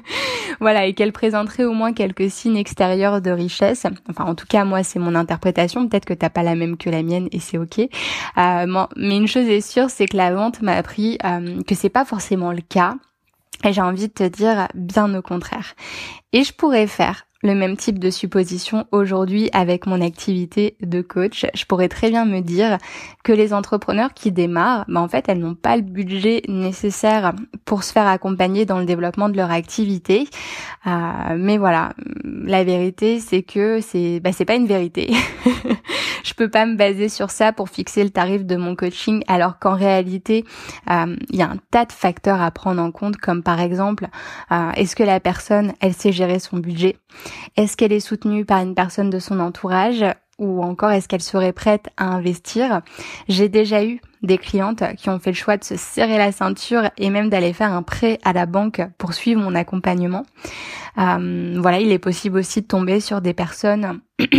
voilà, 0.60 0.86
et 0.86 0.94
qu'elle 0.94 1.12
présenterait 1.12 1.64
au 1.64 1.72
moins 1.72 1.92
quelques 1.92 2.30
signes 2.30 2.56
extérieurs 2.56 3.20
de 3.20 3.30
richesse. 3.30 3.86
Enfin, 4.08 4.24
en 4.24 4.34
tout 4.34 4.46
cas, 4.46 4.64
moi, 4.64 4.82
c'est 4.82 4.98
mon 4.98 5.14
interprétation. 5.14 5.88
Peut-être 5.88 6.04
que 6.04 6.14
t'as 6.14 6.30
pas 6.30 6.42
la 6.42 6.54
même 6.54 6.76
que 6.76 6.90
la 6.90 7.02
mienne 7.02 7.28
et 7.32 7.40
c'est 7.40 7.58
ok. 7.58 7.78
Euh, 7.78 8.86
mais 8.96 9.16
une 9.16 9.28
chose 9.28 9.46
est 9.46 9.60
sûre, 9.60 9.90
c'est 9.90 10.06
que 10.06 10.16
la 10.16 10.32
vente 10.32 10.62
m'a 10.62 10.72
appris 10.72 11.18
euh, 11.24 11.62
que 11.62 11.74
c'est 11.74 11.88
pas 11.88 12.04
forcément 12.04 12.52
le 12.52 12.62
cas. 12.62 12.94
Et 13.64 13.72
j'ai 13.72 13.82
envie 13.82 14.08
de 14.08 14.12
te 14.12 14.24
dire 14.24 14.68
bien 14.74 15.14
au 15.14 15.22
contraire. 15.22 15.74
Et 16.32 16.42
je 16.44 16.52
pourrais 16.52 16.86
faire 16.86 17.26
le 17.42 17.54
même 17.54 17.76
type 17.76 17.98
de 17.98 18.10
supposition 18.10 18.86
aujourd'hui 18.92 19.50
avec 19.52 19.86
mon 19.86 20.00
activité 20.00 20.76
de 20.80 21.02
coach. 21.02 21.46
Je 21.54 21.64
pourrais 21.64 21.88
très 21.88 22.10
bien 22.10 22.24
me 22.24 22.40
dire 22.40 22.78
que 23.24 23.32
les 23.32 23.52
entrepreneurs 23.52 24.14
qui 24.14 24.30
démarrent, 24.30 24.84
bah 24.88 25.00
en 25.00 25.08
fait, 25.08 25.24
elles 25.28 25.38
n'ont 25.38 25.54
pas 25.54 25.76
le 25.76 25.82
budget 25.82 26.42
nécessaire 26.48 27.32
pour 27.64 27.82
se 27.82 27.92
faire 27.92 28.06
accompagner 28.06 28.64
dans 28.64 28.78
le 28.78 28.84
développement 28.84 29.28
de 29.28 29.36
leur 29.36 29.50
activité. 29.50 30.28
Euh, 30.86 30.90
mais 31.36 31.58
voilà, 31.58 31.92
la 32.24 32.64
vérité, 32.64 33.20
c'est 33.20 33.42
que 33.42 33.80
c'est, 33.80 34.20
bah, 34.20 34.30
pas 34.46 34.54
une 34.54 34.66
vérité. 34.66 35.12
je 36.24 36.34
peux 36.34 36.48
pas 36.48 36.66
me 36.66 36.76
baser 36.76 37.08
sur 37.08 37.30
ça 37.30 37.52
pour 37.52 37.68
fixer 37.68 38.02
le 38.04 38.10
tarif 38.10 38.44
de 38.44 38.56
mon 38.56 38.74
coaching, 38.74 39.22
alors 39.28 39.58
qu'en 39.58 39.74
réalité, 39.74 40.44
euh, 40.90 41.16
il 41.30 41.36
y 41.36 41.42
a 41.42 41.50
un 41.50 41.58
tas 41.70 41.84
de 41.84 41.92
facteurs 41.92 42.40
à 42.40 42.50
prendre 42.50 42.82
en 42.82 42.90
compte, 42.90 43.16
comme 43.16 43.42
par 43.42 43.60
exemple, 43.60 44.08
euh, 44.50 44.70
est-ce 44.72 44.96
que 44.96 45.02
la 45.02 45.20
personne, 45.20 45.72
elle 45.80 45.94
sait 45.94 46.12
gérer 46.12 46.38
son 46.38 46.58
budget? 46.58 46.96
Est-ce 47.56 47.76
qu'elle 47.76 47.92
est 47.92 48.00
soutenue 48.00 48.44
par 48.44 48.60
une 48.60 48.74
personne 48.74 49.10
de 49.10 49.18
son 49.18 49.40
entourage 49.40 50.04
ou 50.38 50.62
encore 50.62 50.90
est-ce 50.90 51.08
qu'elle 51.08 51.22
serait 51.22 51.52
prête 51.52 51.90
à 51.96 52.06
investir? 52.06 52.80
J'ai 53.28 53.48
déjà 53.48 53.84
eu 53.84 54.00
des 54.22 54.38
clientes 54.38 54.82
qui 54.96 55.10
ont 55.10 55.18
fait 55.18 55.30
le 55.30 55.36
choix 55.36 55.56
de 55.56 55.64
se 55.64 55.76
serrer 55.76 56.18
la 56.18 56.32
ceinture 56.32 56.90
et 56.96 57.10
même 57.10 57.28
d'aller 57.28 57.52
faire 57.52 57.72
un 57.72 57.82
prêt 57.82 58.18
à 58.24 58.32
la 58.32 58.46
banque 58.46 58.82
pour 58.98 59.14
suivre 59.14 59.40
mon 59.40 59.54
accompagnement. 59.54 60.24
Euh, 60.98 61.56
voilà, 61.58 61.80
il 61.80 61.92
est 61.92 61.98
possible 61.98 62.38
aussi 62.38 62.62
de 62.62 62.66
tomber 62.66 63.00
sur 63.00 63.20
des 63.20 63.34
personnes 63.34 64.00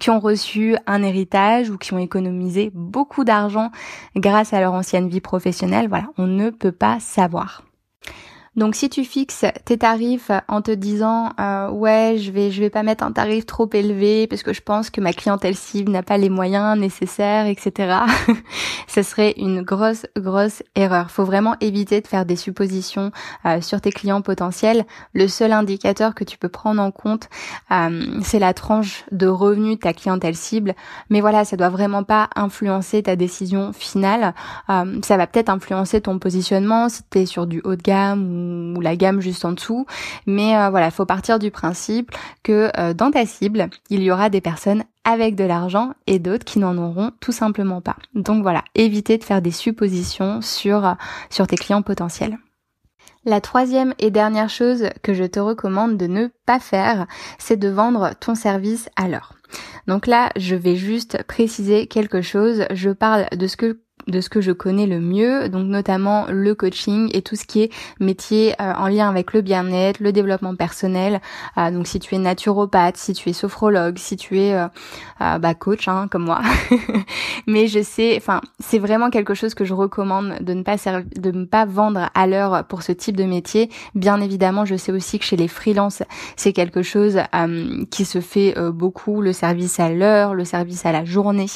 qui 0.00 0.10
ont 0.10 0.20
reçu 0.20 0.76
un 0.86 1.02
héritage 1.02 1.70
ou 1.70 1.78
qui 1.78 1.92
ont 1.92 1.98
économisé 1.98 2.70
beaucoup 2.74 3.24
d'argent 3.24 3.70
grâce 4.16 4.52
à 4.52 4.60
leur 4.60 4.72
ancienne 4.72 5.08
vie 5.08 5.20
professionnelle. 5.20 5.88
Voilà, 5.88 6.06
on 6.18 6.26
ne 6.26 6.50
peut 6.50 6.72
pas 6.72 6.98
savoir. 7.00 7.62
Donc 8.54 8.74
si 8.74 8.90
tu 8.90 9.04
fixes 9.04 9.46
tes 9.64 9.78
tarifs 9.78 10.30
en 10.46 10.60
te 10.60 10.70
disant 10.70 11.30
euh, 11.40 11.70
ouais 11.70 12.16
je 12.18 12.30
vais 12.30 12.50
je 12.50 12.60
vais 12.60 12.68
pas 12.68 12.82
mettre 12.82 13.02
un 13.02 13.12
tarif 13.12 13.46
trop 13.46 13.68
élevé 13.72 14.26
parce 14.26 14.42
que 14.42 14.52
je 14.52 14.60
pense 14.60 14.90
que 14.90 15.00
ma 15.00 15.14
clientèle 15.14 15.54
cible 15.54 15.90
n'a 15.90 16.02
pas 16.02 16.18
les 16.18 16.28
moyens 16.28 16.78
nécessaires 16.78 17.46
etc. 17.46 18.00
ce 18.88 19.02
serait 19.02 19.32
une 19.38 19.62
grosse 19.62 20.04
grosse 20.18 20.62
erreur. 20.74 21.10
Faut 21.10 21.24
vraiment 21.24 21.56
éviter 21.62 22.02
de 22.02 22.06
faire 22.06 22.26
des 22.26 22.36
suppositions 22.36 23.10
euh, 23.46 23.62
sur 23.62 23.80
tes 23.80 23.90
clients 23.90 24.20
potentiels. 24.20 24.84
Le 25.14 25.28
seul 25.28 25.52
indicateur 25.52 26.14
que 26.14 26.24
tu 26.24 26.36
peux 26.36 26.50
prendre 26.50 26.82
en 26.82 26.90
compte 26.90 27.30
euh, 27.70 28.20
c'est 28.22 28.38
la 28.38 28.52
tranche 28.52 29.04
de 29.12 29.28
revenus 29.28 29.76
de 29.76 29.80
ta 29.80 29.94
clientèle 29.94 30.36
cible. 30.36 30.74
Mais 31.08 31.22
voilà 31.22 31.46
ça 31.46 31.56
doit 31.56 31.70
vraiment 31.70 32.04
pas 32.04 32.28
influencer 32.36 33.02
ta 33.02 33.16
décision 33.16 33.72
finale. 33.72 34.34
ça 34.68 35.16
va 35.16 35.26
peut-être 35.26 35.48
influencer 35.48 36.02
ton 36.02 36.18
positionnement 36.18 36.90
si 36.90 37.00
tu 37.10 37.20
es 37.20 37.26
sur 37.26 37.46
du 37.46 37.62
haut 37.64 37.76
de 37.76 37.82
gamme 37.82 38.22
ou 38.30 38.41
la 38.80 38.96
gamme 38.96 39.20
juste 39.20 39.44
en 39.44 39.52
dessous. 39.52 39.86
Mais 40.26 40.56
euh, 40.56 40.70
voilà, 40.70 40.86
il 40.86 40.92
faut 40.92 41.06
partir 41.06 41.38
du 41.38 41.50
principe 41.50 42.10
que 42.42 42.70
euh, 42.78 42.94
dans 42.94 43.10
ta 43.10 43.26
cible, 43.26 43.68
il 43.90 44.02
y 44.02 44.10
aura 44.10 44.28
des 44.28 44.40
personnes 44.40 44.84
avec 45.04 45.34
de 45.34 45.44
l'argent 45.44 45.94
et 46.06 46.18
d'autres 46.18 46.44
qui 46.44 46.58
n'en 46.58 46.78
auront 46.78 47.10
tout 47.20 47.32
simplement 47.32 47.80
pas. 47.80 47.96
Donc 48.14 48.42
voilà, 48.42 48.62
évitez 48.74 49.18
de 49.18 49.24
faire 49.24 49.42
des 49.42 49.50
suppositions 49.50 50.40
sur, 50.40 50.86
euh, 50.86 50.94
sur 51.30 51.46
tes 51.46 51.56
clients 51.56 51.82
potentiels. 51.82 52.38
La 53.24 53.40
troisième 53.40 53.94
et 54.00 54.10
dernière 54.10 54.48
chose 54.48 54.88
que 55.02 55.14
je 55.14 55.22
te 55.22 55.38
recommande 55.38 55.96
de 55.96 56.08
ne 56.08 56.28
pas 56.44 56.58
faire, 56.58 57.06
c'est 57.38 57.56
de 57.56 57.68
vendre 57.68 58.14
ton 58.18 58.34
service 58.34 58.88
à 58.96 59.06
l'heure. 59.06 59.34
Donc 59.86 60.06
là, 60.06 60.30
je 60.36 60.56
vais 60.56 60.74
juste 60.74 61.22
préciser 61.24 61.86
quelque 61.86 62.20
chose. 62.20 62.64
Je 62.72 62.90
parle 62.90 63.26
de 63.30 63.46
ce 63.46 63.56
que 63.56 63.80
de 64.08 64.20
ce 64.20 64.28
que 64.28 64.40
je 64.40 64.52
connais 64.52 64.86
le 64.86 65.00
mieux, 65.00 65.48
donc 65.48 65.66
notamment 65.66 66.26
le 66.28 66.54
coaching 66.54 67.10
et 67.12 67.22
tout 67.22 67.36
ce 67.36 67.44
qui 67.44 67.62
est 67.62 67.70
métier 68.00 68.54
euh, 68.60 68.72
en 68.74 68.88
lien 68.88 69.08
avec 69.08 69.32
le 69.32 69.40
bien-être, 69.40 70.00
le 70.00 70.12
développement 70.12 70.54
personnel. 70.54 71.20
Euh, 71.56 71.70
donc 71.70 71.86
si 71.86 72.00
tu 72.00 72.14
es 72.14 72.18
naturopathe, 72.18 72.96
si 72.96 73.12
tu 73.12 73.30
es 73.30 73.32
sophrologue, 73.32 73.98
si 73.98 74.16
tu 74.16 74.38
es 74.40 74.54
euh, 74.54 75.38
bah, 75.38 75.54
coach 75.54 75.88
hein, 75.88 76.08
comme 76.10 76.24
moi. 76.24 76.40
Mais 77.46 77.66
je 77.66 77.82
sais, 77.82 78.14
enfin 78.16 78.40
c'est 78.58 78.78
vraiment 78.78 79.10
quelque 79.10 79.34
chose 79.34 79.54
que 79.54 79.64
je 79.64 79.74
recommande 79.74 80.38
de 80.40 80.54
ne 80.54 80.62
pas 80.62 80.76
de 80.76 81.30
ne 81.30 81.44
pas 81.44 81.64
vendre 81.64 82.10
à 82.14 82.26
l'heure 82.26 82.64
pour 82.64 82.82
ce 82.82 82.92
type 82.92 83.16
de 83.16 83.24
métier. 83.24 83.70
Bien 83.94 84.20
évidemment, 84.20 84.64
je 84.64 84.76
sais 84.76 84.92
aussi 84.92 85.18
que 85.18 85.24
chez 85.24 85.36
les 85.36 85.48
freelances, 85.48 86.02
c'est 86.36 86.52
quelque 86.52 86.82
chose 86.82 87.20
qui 87.90 88.04
se 88.04 88.20
fait 88.20 88.54
beaucoup, 88.70 89.20
le 89.20 89.32
service 89.32 89.78
à 89.80 89.90
l'heure, 89.90 90.34
le 90.34 90.44
service 90.44 90.84
à 90.86 90.92
la 90.92 91.04
journée. 91.04 91.46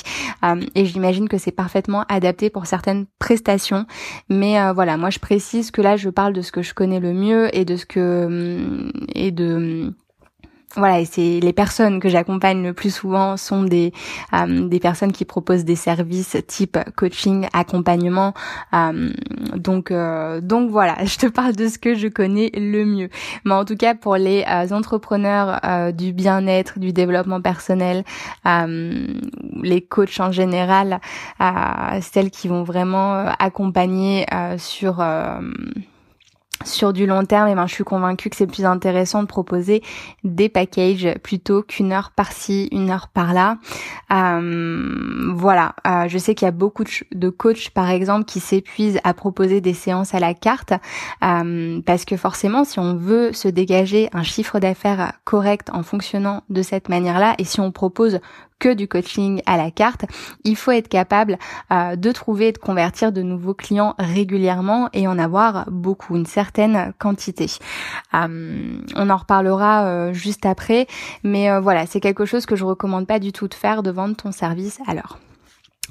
et 0.75 0.85
j'imagine 0.85 1.29
que 1.29 1.39
c'est 1.39 1.53
parfaitement 1.53 2.05
adapté 2.09 2.36
pour 2.51 2.67
certaines 2.67 3.07
prestations. 3.19 3.87
Mais 4.29 4.61
euh, 4.61 4.73
voilà, 4.73 4.97
moi 4.97 5.11
je 5.11 5.19
précise 5.19 5.71
que 5.71 5.83
là 5.83 5.97
je 5.97 6.11
parle 6.11 6.33
de 6.33 6.43
ce 6.43 6.53
que 6.53 6.63
je 6.63 6.75
connais 6.75 7.01
le 7.01 7.13
mieux 7.13 7.55
et 7.57 7.65
de 7.65 7.77
ce 7.77 7.87
que 7.87 8.27
hum, 8.27 8.93
et 9.15 9.31
de 9.31 9.93
voilà, 10.77 11.01
et 11.01 11.07
c'est 11.07 11.41
les 11.41 11.53
personnes 11.55 12.01
que 12.01 12.09
j'accompagne 12.09 12.63
le 12.63 12.75
plus 12.75 12.95
souvent 12.95 13.37
sont 13.37 13.63
des 13.63 13.93
euh, 14.35 14.69
des 14.69 14.79
personnes 14.79 15.13
qui 15.13 15.25
proposent 15.25 15.65
des 15.65 15.77
services 15.77 16.37
type 16.47 16.79
coaching, 16.97 17.47
accompagnement. 17.55 18.35
Euh, 18.75 19.11
donc 19.57 19.91
euh, 19.91 20.41
donc 20.43 20.71
voilà, 20.71 20.97
je 21.05 21.17
te 21.17 21.27
parle 21.27 21.57
de 21.57 21.69
ce 21.69 21.79
que 21.79 21.95
je 21.95 22.09
connais 22.09 22.51
le 22.55 22.85
mieux. 22.85 23.09
Mais 23.45 23.55
en 23.55 23.65
tout 23.65 23.77
cas 23.77 23.95
pour 23.95 24.17
les 24.17 24.45
entrepreneurs 24.71 25.61
du 25.93 26.13
bien-être, 26.13 26.79
du 26.79 26.93
développement 26.93 27.41
personnel, 27.41 28.05
les 28.45 29.81
coachs 29.81 30.21
en 30.21 30.33
général, 30.33 31.01
celles 32.01 32.31
qui 32.31 32.49
vont 32.49 32.65
vraiment 32.65 33.27
accompagner 33.39 34.27
sur 34.59 35.01
sur 36.65 36.93
du 36.93 37.07
long 37.07 37.25
terme, 37.25 37.55
ben, 37.55 37.67
je 37.67 37.75
suis 37.75 37.85
convaincue 37.85 38.31
que 38.31 38.37
c'est 38.37 38.47
plus 38.47 38.65
intéressant 38.65 39.23
de 39.23 39.29
proposer 39.29 39.83
des 40.25 40.49
packages 40.49 41.15
plutôt 41.23 41.63
qu'une 41.63 41.93
heure 41.93 42.11
par-ci, 42.11 42.69
une 42.73 42.91
heure 42.91 43.09
par-là. 43.09 43.59
Euh, 44.13 45.33
voilà, 45.35 45.75
euh, 45.87 46.09
je 46.09 46.19
sais 46.19 46.35
qu'il 46.35 46.47
y 46.47 46.49
a 46.49 46.53
beaucoup 46.53 46.85
de 47.13 47.29
coachs, 47.29 47.71
par 47.71 47.91
exemple, 47.91 48.25
qui 48.25 48.41
s'épuisent 48.41 49.01
à 49.05 49.15
proposer 49.15 49.61
des 49.61 49.75
séances 49.75 50.15
à 50.15 50.21
la 50.21 50.35
carte, 50.35 50.73
euh, 51.23 51.81
parce 51.85 52.05
que 52.05 52.17
forcément, 52.17 52.65
si 52.65 52.79
on 52.79 52.97
veut 52.97 53.33
se 53.33 53.49
dégager 53.49 54.09
un 54.13 54.23
chiffre 54.23 54.59
d'affaires 54.59 55.13
correct 55.25 55.69
en 55.73 55.83
fonctionnant 55.83 56.43
de 56.49 56.63
cette 56.63 56.89
manière-là, 56.89 57.35
et 57.39 57.45
si 57.45 57.61
on 57.61 57.71
propose 57.71 58.21
que 58.59 58.73
du 58.73 58.89
coaching 58.89 59.43
à 59.47 59.57
la 59.57 59.71
carte, 59.71 60.05
il 60.45 60.57
faut 60.57 60.71
être 60.71 60.89
capable 60.89 61.39
euh, 61.71 61.97
de 61.97 62.13
trouver 62.13 62.49
et 62.49 62.53
de 62.53 62.59
convertir 62.59 63.13
de 63.13 63.23
nouveaux 63.23 63.55
clients 63.55 63.95
régulièrement 63.99 64.89
et 64.93 65.07
en 65.09 65.19
avoir 65.19 65.71
beaucoup, 65.71 66.17
une 66.17 66.27
certaine 66.27 66.93
quantité. 66.99 67.47
Euh, 68.15 68.79
on 68.95 69.11
en 69.11 69.17
reparlera 69.17 69.87
euh, 69.87 70.13
juste 70.13 70.47
après, 70.47 70.87
mais 71.23 71.61
voilà, 71.61 71.87
c'est 71.87 72.01
quelque 72.01 72.25
chose 72.25 72.47
que 72.47 72.57
je 72.57 72.65
recommande 72.65 73.07
pas 73.07 73.19
du 73.19 73.33
tout 73.33 73.49
de 73.49 73.55
faire, 73.55 73.83
de 73.83 73.91
vendre 73.91 74.17
ton 74.17 74.33
service 74.33 74.81
à 74.87 74.95
l'heure. 74.95 75.19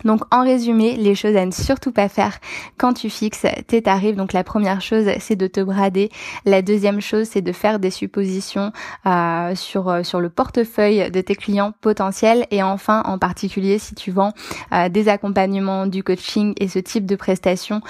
Donc 0.03 0.21
en 0.31 0.43
résumé, 0.43 0.95
les 0.97 1.15
choses 1.15 1.35
à 1.35 1.45
ne 1.45 1.51
surtout 1.51 1.91
pas 1.91 2.09
faire 2.09 2.39
quand 2.77 2.93
tu 2.93 3.09
fixes 3.09 3.45
tes 3.67 3.81
tarifs. 3.81 4.15
Donc 4.15 4.33
la 4.33 4.43
première 4.43 4.81
chose, 4.81 5.05
c'est 5.19 5.35
de 5.35 5.47
te 5.47 5.61
brader. 5.61 6.09
La 6.45 6.61
deuxième 6.61 7.01
chose, 7.01 7.27
c'est 7.31 7.41
de 7.41 7.51
faire 7.51 7.79
des 7.79 7.89
suppositions 7.89 8.71
euh, 9.05 9.55
sur 9.55 9.89
euh, 9.89 10.03
sur 10.03 10.19
le 10.19 10.29
portefeuille 10.29 11.09
de 11.09 11.21
tes 11.21 11.35
clients 11.35 11.73
potentiels. 11.81 12.45
Et 12.51 12.61
enfin, 12.61 13.03
en 13.05 13.17
particulier, 13.17 13.79
si 13.79 13.95
tu 13.95 14.11
vends 14.11 14.33
euh, 14.73 14.89
des 14.89 15.07
accompagnements, 15.07 15.87
du 15.87 16.03
coaching 16.03 16.53
et 16.59 16.67
ce 16.67 16.79
type 16.79 17.05
de 17.05 17.15
prestations 17.15 17.81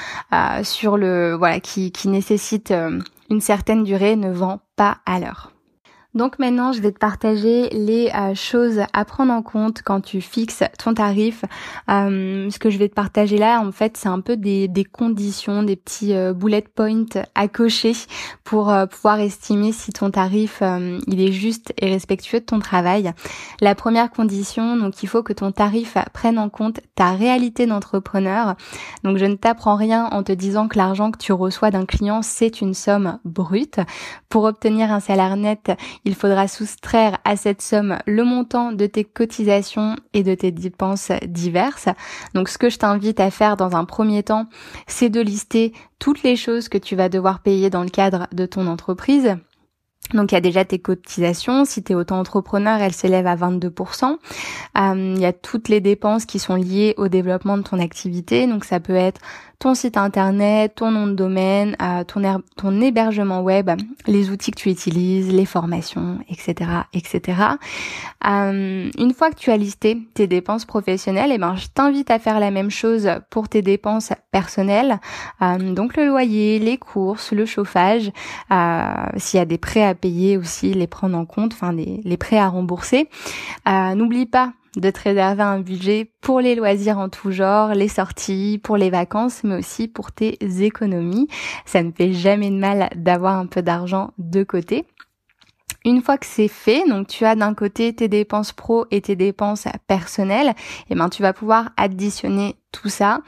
sur 0.63 0.97
le 0.97 1.33
voilà 1.33 1.59
qui 1.59 1.91
qui 1.91 2.07
nécessite 2.09 2.73
une 3.29 3.41
certaine 3.41 3.83
durée, 3.83 4.15
ne 4.15 4.31
vends 4.31 4.59
pas 4.75 4.97
à 5.05 5.19
l'heure. 5.19 5.54
Donc 6.15 6.39
maintenant, 6.39 6.71
je 6.71 6.81
vais 6.81 6.93
te 6.93 6.97
partager 6.97 7.67
les 7.71 8.09
euh, 8.15 8.33
choses 8.35 8.79
à 8.93 9.03
prendre 9.03 9.33
en 9.33 9.41
compte 9.41 9.81
quand 9.83 9.99
tu 9.99 10.21
fixes 10.21 10.63
ton 10.79 10.93
tarif. 10.93 11.43
Euh, 11.89 12.49
ce 12.49 12.57
que 12.57 12.69
je 12.69 12.77
vais 12.77 12.87
te 12.87 12.93
partager 12.93 13.37
là, 13.37 13.59
en 13.59 13.73
fait, 13.73 13.97
c'est 13.97 14.07
un 14.07 14.21
peu 14.21 14.37
des, 14.37 14.69
conditions, 14.89 15.61
des 15.61 15.75
petits 15.75 16.13
euh, 16.13 16.31
bullet 16.33 16.63
points 16.73 17.03
à 17.35 17.49
cocher 17.49 17.91
pour 18.45 18.73
pouvoir 18.89 19.19
estimer 19.19 19.73
si 19.73 19.91
ton 19.91 20.11
tarif 20.11 20.61
il 21.07 21.21
est 21.21 21.31
juste 21.31 21.73
et 21.79 21.89
respectueux 21.89 22.39
de 22.39 22.45
ton 22.45 22.59
travail. 22.59 23.11
La 23.59 23.75
première 23.75 24.11
condition, 24.11 24.77
donc 24.77 25.03
il 25.03 25.07
faut 25.07 25.23
que 25.23 25.33
ton 25.33 25.51
tarif 25.51 25.97
prenne 26.13 26.37
en 26.37 26.49
compte 26.49 26.79
ta 26.95 27.11
réalité 27.11 27.65
d'entrepreneur. 27.65 28.55
Donc 29.03 29.17
je 29.17 29.25
ne 29.25 29.35
t'apprends 29.35 29.75
rien 29.75 30.05
en 30.11 30.23
te 30.23 30.31
disant 30.31 30.67
que 30.67 30.77
l'argent 30.77 31.11
que 31.11 31.17
tu 31.17 31.33
reçois 31.33 31.71
d'un 31.71 31.85
client, 31.85 32.21
c'est 32.21 32.61
une 32.61 32.73
somme 32.73 33.19
brute. 33.25 33.79
Pour 34.29 34.43
obtenir 34.43 34.91
un 34.91 34.99
salaire 34.99 35.35
net, 35.37 35.71
il 36.05 36.15
faudra 36.15 36.47
soustraire 36.47 37.17
à 37.25 37.35
cette 37.35 37.61
somme 37.61 37.97
le 38.05 38.23
montant 38.23 38.71
de 38.71 38.85
tes 38.85 39.03
cotisations 39.03 39.95
et 40.13 40.23
de 40.23 40.35
tes 40.35 40.51
dépenses 40.51 41.11
diverses. 41.25 41.89
Donc 42.33 42.47
ce 42.47 42.57
que 42.57 42.69
je 42.69 42.77
t'invite 42.77 43.19
à 43.19 43.31
faire 43.31 43.57
dans 43.57 43.75
un 43.75 43.85
premier 43.85 44.23
temps, 44.23 44.47
c'est 44.87 45.09
de 45.09 45.21
lister 45.21 45.73
toutes 45.99 46.23
les 46.23 46.35
choses 46.35 46.69
que 46.69 46.77
tu 46.77 46.95
vas 46.95 47.09
devoir 47.09 47.39
payer 47.39 47.69
dans 47.69 47.83
le 47.83 47.89
cadre 47.89 48.27
de 48.31 48.45
ton 48.45 48.67
entreprise. 48.67 49.35
Donc 50.13 50.31
il 50.31 50.35
y 50.35 50.37
a 50.37 50.41
déjà 50.41 50.65
tes 50.65 50.79
cotisations, 50.79 51.65
si 51.65 51.83
tu 51.83 51.93
es 51.93 51.95
auto-entrepreneur, 51.95 52.79
elles 52.79 52.93
s'élèvent 52.93 53.27
à 53.27 53.35
22%. 53.35 54.17
Euh, 54.77 55.13
il 55.15 55.19
y 55.19 55.25
a 55.25 55.33
toutes 55.33 55.69
les 55.69 55.81
dépenses 55.81 56.25
qui 56.25 56.39
sont 56.39 56.55
liées 56.55 56.93
au 56.97 57.07
développement 57.07 57.57
de 57.57 57.63
ton 57.63 57.79
activité, 57.79 58.45
donc 58.47 58.65
ça 58.65 58.79
peut 58.79 58.95
être 58.95 59.19
ton 59.57 59.73
site 59.73 59.95
internet, 59.95 60.75
ton 60.75 60.91
nom 60.91 61.07
de 61.07 61.13
domaine, 61.13 61.77
euh, 61.81 62.03
ton, 62.03 62.81
hébergement 62.81 63.41
web, 63.41 63.71
les 64.05 64.29
outils 64.29 64.51
que 64.51 64.59
tu 64.59 64.69
utilises, 64.69 65.31
les 65.31 65.45
formations, 65.45 66.19
etc., 66.29 66.69
etc. 66.93 67.39
Euh, 68.27 68.89
une 68.97 69.13
fois 69.13 69.31
que 69.31 69.37
tu 69.37 69.51
as 69.51 69.57
listé 69.57 69.97
tes 70.13 70.27
dépenses 70.27 70.65
professionnelles, 70.65 71.31
eh 71.33 71.37
ben 71.37 71.55
je 71.55 71.67
t'invite 71.73 72.11
à 72.11 72.19
faire 72.19 72.41
la 72.41 72.51
même 72.51 72.69
chose 72.69 73.09
pour 73.29 73.47
tes 73.47 73.61
dépenses 73.61 74.11
personnelles, 74.31 74.99
donc 75.41 75.95
le 75.95 76.05
loyer, 76.05 76.59
les 76.59 76.77
courses, 76.77 77.31
le 77.31 77.45
chauffage, 77.45 78.11
s'il 79.17 79.37
y 79.37 79.41
a 79.41 79.45
des 79.45 79.57
prêts 79.57 79.94
payer 79.95 80.37
aussi, 80.37 80.73
les 80.73 80.87
prendre 80.87 81.17
en 81.17 81.25
compte, 81.25 81.53
enfin 81.53 81.73
les, 81.73 82.17
prêts 82.17 82.37
à 82.37 82.49
rembourser. 82.49 83.09
N'oublie 83.65 84.25
pas 84.25 84.53
de 84.75 84.89
te 84.89 85.01
réserver 85.01 85.43
un 85.43 85.59
budget 85.59 86.11
pour 86.21 86.41
les 86.41 86.55
loisirs 86.55 86.97
en 86.97 87.09
tout 87.09 87.31
genre, 87.31 87.69
les 87.69 87.87
sorties, 87.87 88.59
pour 88.61 88.77
les 88.77 88.89
vacances, 88.89 89.43
mais 89.43 89.55
aussi 89.55 89.87
pour 89.87 90.11
tes 90.11 90.37
économies. 90.63 91.27
Ça 91.65 91.81
ne 91.81 91.91
fait 91.91 92.13
jamais 92.13 92.49
de 92.49 92.57
mal 92.57 92.89
d'avoir 92.95 93.37
un 93.37 93.45
peu 93.45 93.61
d'argent 93.61 94.11
de 94.17 94.43
côté. 94.43 94.85
Une 95.85 96.01
fois 96.01 96.17
que 96.17 96.25
c'est 96.25 96.47
fait, 96.47 96.83
donc 96.89 97.05
tu 97.05 97.25
as 97.25 97.35
d'un 97.35 97.53
côté 97.53 97.93
tes 97.93 98.07
dépenses 98.07 98.51
pro 98.51 98.87
et 98.89 99.01
tes 99.01 99.15
dépenses 99.15 99.67
personnelles, 99.85 100.49
et 100.49 100.53
eh 100.89 100.95
ben 100.95 101.09
tu 101.09 101.21
vas 101.21 101.31
pouvoir 101.31 101.69
additionner 101.77 102.55
tout 102.71 102.89
ça 102.89 103.19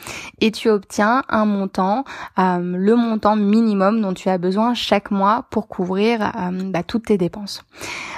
et 0.42 0.52
tu 0.52 0.68
obtiens 0.68 1.22
un 1.30 1.46
montant, 1.46 2.04
euh, 2.40 2.58
le 2.60 2.96
montant 2.96 3.36
minimum 3.36 4.02
dont 4.02 4.16
tu 4.16 4.28
as 4.28 4.40
besoin 4.40 4.74
chaque 4.74 5.12
mois 5.12 5.46
pour 5.52 5.68
couvrir 5.68 6.24
euh, 6.24 6.72
bah, 6.72 6.82
toutes 6.82 7.06
tes 7.06 7.18
dépenses. 7.20 7.64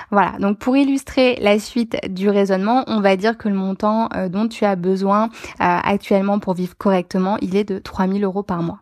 Voilà, 0.09 0.31
donc 0.39 0.57
pour 0.57 0.77
illustrer 0.77 1.37
la 1.41 1.59
suite 1.59 1.97
du 2.09 2.29
raisonnement, 2.29 2.85
on 2.87 3.01
va 3.01 3.17
dire 3.17 3.37
que 3.37 3.49
le 3.49 3.55
montant 3.55 4.07
euh, 4.15 4.29
dont 4.29 4.47
tu 4.47 4.63
as 4.63 4.77
besoin 4.77 5.29
actuellement 5.59 6.39
pour 6.39 6.53
vivre 6.53 6.77
correctement, 6.77 7.37
il 7.41 7.57
est 7.57 7.65
de 7.65 7.77
3000 7.77 8.23
euros 8.23 8.41
par 8.41 8.63
mois. 8.63 8.79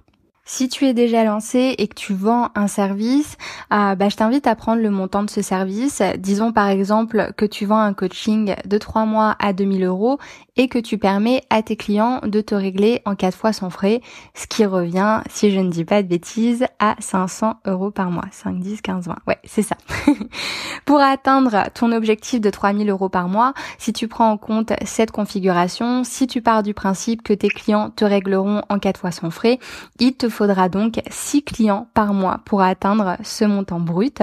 Si 0.50 0.70
tu 0.70 0.86
es 0.86 0.94
déjà 0.94 1.26
lancé 1.26 1.76
et 1.78 1.90
que 1.90 1.94
tu 1.94 2.14
vends 2.14 2.52
un 2.56 2.68
service, 2.68 3.36
euh, 3.74 3.96
bah, 3.96 4.08
je 4.08 4.16
t'invite 4.16 4.48
à 4.48 4.56
prendre 4.56 4.82
le 4.82 4.90
montant 4.90 5.24
de 5.24 5.30
ce 5.30 5.42
service. 5.42 6.02
Disons 6.20 6.54
par 6.54 6.70
exemple 6.70 7.34
que 7.36 7.46
tu 7.46 7.66
vends 7.66 7.82
un 7.82 7.94
coaching 7.94 8.56
de 8.64 8.78
3 8.78 9.04
mois 9.04 9.36
à 9.40 9.52
2000 9.52 9.84
euros 9.84 10.20
et 10.58 10.68
que 10.68 10.80
tu 10.80 10.98
permets 10.98 11.44
à 11.50 11.62
tes 11.62 11.76
clients 11.76 12.20
de 12.24 12.42
te 12.42 12.56
régler 12.56 13.02
en 13.06 13.16
4 13.16 13.38
fois 13.38 13.54
sans 13.54 13.70
frais, 13.70 14.02
ce 14.34 14.48
qui 14.48 14.66
revient, 14.66 15.22
si 15.30 15.52
je 15.52 15.60
ne 15.60 15.70
dis 15.70 15.86
pas 15.86 16.04
de 16.04 16.08
bêtises, 16.08 16.66
à 16.80 16.96
500 17.00 17.60
euros 17.66 17.92
par 17.92 18.12
mois. 18.12 18.26
5, 18.32 18.60
10, 18.60 18.82
15, 18.82 19.08
20. 19.08 19.16
Ouais, 19.28 19.38
c'est 19.44 19.62
ça. 19.62 19.78
Pour 20.86 21.00
atteindre 21.00 21.66
ton 21.74 21.92
objectif 21.92 22.42
de 22.42 22.50
3000 22.50 22.90
euros 22.90 23.10
par 23.10 23.30
mois, 23.30 23.54
si 23.78 23.94
tu 23.94 24.08
prends 24.08 24.32
en 24.32 24.38
compte 24.38 24.74
cette 24.86 25.12
configuration, 25.12 26.04
si 26.04 26.28
tu 26.28 26.42
pars 26.42 26.64
du 26.64 26.74
principe 26.74 27.24
que 27.24 27.34
tes 27.34 27.50
clients 27.50 27.90
te 27.90 28.06
régleront 28.06 28.62
en 28.70 28.80
4 28.80 29.00
fois 29.00 29.12
sans 29.12 29.30
frais, 29.30 29.60
il 30.00 30.14
te 30.14 30.30
faudra 30.30 30.70
donc 30.70 31.02
6 31.10 31.44
clients 31.44 31.88
par 31.94 32.14
mois 32.14 32.40
pour 32.46 32.62
atteindre 32.62 33.18
ce 33.24 33.46
montant 33.46 33.80
brut. 33.80 34.22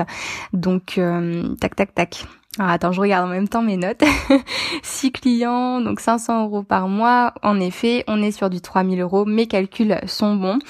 Donc, 0.52 0.98
euh, 0.98 1.54
tac, 1.60 1.76
tac, 1.76 1.94
tac. 1.94 2.26
Alors 2.56 2.70
attends, 2.70 2.92
je 2.92 3.00
regarde 3.00 3.26
en 3.26 3.32
même 3.32 3.48
temps 3.48 3.62
mes 3.62 3.76
notes. 3.76 4.04
6 4.82 5.10
clients, 5.10 5.80
donc 5.80 5.98
500 5.98 6.44
euros 6.44 6.62
par 6.62 6.86
mois. 6.86 7.34
En 7.42 7.58
effet, 7.58 8.04
on 8.06 8.22
est 8.22 8.30
sur 8.30 8.48
du 8.48 8.60
3000 8.60 9.00
euros. 9.00 9.24
Mes 9.24 9.48
calculs 9.48 9.98
sont 10.06 10.36
bons. 10.36 10.60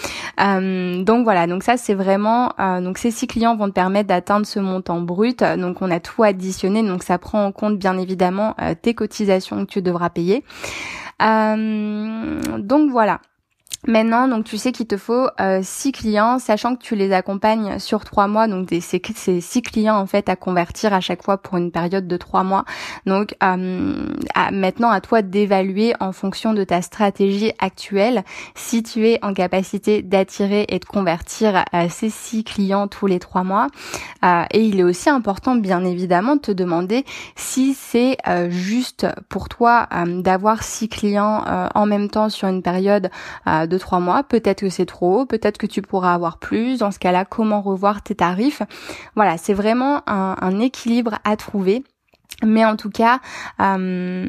Euh, 0.40 1.02
donc 1.02 1.24
voilà, 1.24 1.46
donc 1.46 1.62
ça 1.62 1.76
c'est 1.76 1.94
vraiment... 1.94 2.54
Euh, 2.58 2.80
donc 2.80 2.96
ces 2.96 3.10
6 3.10 3.26
clients 3.26 3.54
vont 3.56 3.68
te 3.68 3.74
permettre 3.74 4.08
d'atteindre 4.08 4.46
ce 4.46 4.60
montant 4.60 5.02
brut. 5.02 5.44
Donc 5.58 5.82
on 5.82 5.90
a 5.90 6.00
tout 6.00 6.22
additionné, 6.22 6.82
donc 6.82 7.02
ça 7.02 7.18
prend 7.18 7.44
en 7.44 7.52
compte 7.52 7.78
bien 7.78 7.98
évidemment 7.98 8.56
tes 8.80 8.94
cotisations 8.94 9.66
que 9.66 9.70
tu 9.70 9.82
devras 9.82 10.08
payer. 10.08 10.42
donc 11.20 12.90
voilà. 12.90 13.20
Maintenant, 13.86 14.28
donc 14.28 14.44
tu 14.44 14.56
sais 14.56 14.72
qu'il 14.72 14.86
te 14.86 14.96
faut 14.96 15.28
euh, 15.40 15.60
six 15.62 15.92
clients, 15.92 16.38
sachant 16.38 16.74
que 16.74 16.82
tu 16.82 16.96
les 16.96 17.12
accompagnes 17.12 17.78
sur 17.78 18.04
trois 18.04 18.28
mois, 18.28 18.48
donc 18.48 18.68
c'est 18.80 19.40
six 19.40 19.62
clients 19.62 19.96
en 19.96 20.06
fait 20.06 20.30
à 20.30 20.36
convertir 20.36 20.94
à 20.94 21.00
chaque 21.00 21.22
fois 21.22 21.36
pour 21.36 21.58
une 21.58 21.70
période 21.70 22.08
de 22.08 22.16
trois 22.16 22.44
mois. 22.44 22.64
Donc 23.04 23.36
euh, 23.42 24.06
maintenant 24.52 24.88
à 24.88 25.00
toi 25.02 25.20
d'évaluer 25.20 25.92
en 26.00 26.12
fonction 26.12 26.54
de 26.54 26.64
ta 26.64 26.80
stratégie 26.80 27.52
actuelle 27.58 28.24
si 28.54 28.82
tu 28.82 29.06
es 29.06 29.18
en 29.22 29.34
capacité 29.34 30.00
d'attirer 30.00 30.64
et 30.68 30.78
de 30.78 30.84
convertir 30.86 31.64
euh, 31.74 31.86
ces 31.90 32.08
six 32.08 32.42
clients 32.42 32.88
tous 32.88 33.06
les 33.06 33.18
trois 33.18 33.44
mois. 33.44 33.66
Euh, 34.24 34.44
et 34.50 34.64
il 34.64 34.80
est 34.80 34.84
aussi 34.84 35.10
important, 35.10 35.56
bien 35.56 35.84
évidemment, 35.84 36.36
de 36.36 36.40
te 36.40 36.52
demander 36.52 37.04
si 37.36 37.74
c'est 37.74 38.16
juste 38.48 39.06
pour 39.28 39.48
toi 39.48 39.88
d'avoir 40.06 40.62
six 40.62 40.88
clients 40.88 41.44
en 41.74 41.86
même 41.86 42.08
temps 42.08 42.28
sur 42.28 42.48
une 42.48 42.62
période 42.62 43.10
de 43.46 43.73
trois 43.78 44.00
mois. 44.00 44.22
Peut-être 44.22 44.60
que 44.60 44.68
c'est 44.68 44.86
trop, 44.86 45.26
peut-être 45.26 45.58
que 45.58 45.66
tu 45.66 45.82
pourras 45.82 46.14
avoir 46.14 46.38
plus. 46.38 46.78
Dans 46.78 46.90
ce 46.90 46.98
cas-là, 46.98 47.24
comment 47.24 47.60
revoir 47.60 48.02
tes 48.02 48.14
tarifs? 48.14 48.62
Voilà, 49.16 49.36
c'est 49.36 49.54
vraiment 49.54 50.02
un, 50.06 50.60
équilibre 50.60 51.18
à 51.24 51.36
trouver. 51.36 51.84
Mais 52.44 52.64
en 52.64 52.76
tout 52.76 52.90
cas, 52.90 53.20
euh, 53.60 54.28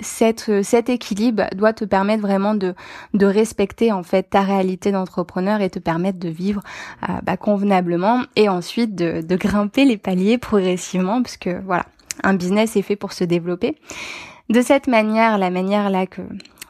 cette, 0.00 0.62
cet 0.62 0.88
équilibre 0.88 1.44
doit 1.54 1.72
te 1.72 1.84
permettre 1.84 2.22
vraiment 2.22 2.54
de, 2.54 2.74
de 3.14 3.26
respecter 3.26 3.92
en 3.92 4.02
fait 4.02 4.30
ta 4.30 4.40
réalité 4.40 4.90
d'entrepreneur 4.90 5.60
et 5.60 5.70
te 5.70 5.78
permettre 5.78 6.18
de 6.18 6.28
vivre 6.28 6.62
euh, 7.08 7.12
bah, 7.22 7.36
convenablement 7.36 8.22
et 8.36 8.48
ensuite 8.48 8.94
de, 8.94 9.20
de 9.20 9.36
grimper 9.36 9.84
les 9.84 9.98
paliers 9.98 10.38
progressivement 10.38 11.22
parce 11.22 11.36
que 11.36 11.60
voilà, 11.62 11.84
un 12.22 12.34
business 12.34 12.76
est 12.76 12.82
fait 12.82 12.96
pour 12.96 13.12
se 13.12 13.24
développer. 13.24 13.76
De 14.48 14.62
cette 14.62 14.88
manière, 14.88 15.38
la 15.38 15.50
manière 15.50 15.90
là 15.90 16.06
que 16.06 16.22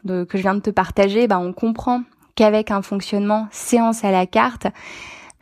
que 0.07 0.37
je 0.37 0.43
viens 0.43 0.55
de 0.55 0.61
te 0.61 0.71
partager, 0.71 1.27
bah, 1.27 1.39
on 1.39 1.53
comprend 1.53 2.03
qu'avec 2.35 2.71
un 2.71 2.83
fonctionnement 2.83 3.49
séance 3.51 4.05
à 4.05 4.11
la 4.11 4.27
carte, 4.27 4.67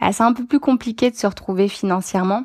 bah, 0.01 0.13
c'est 0.13 0.23
un 0.23 0.33
peu 0.33 0.45
plus 0.45 0.61
compliqué 0.61 1.11
de 1.11 1.17
se 1.17 1.27
retrouver 1.27 1.69
financièrement. 1.69 2.45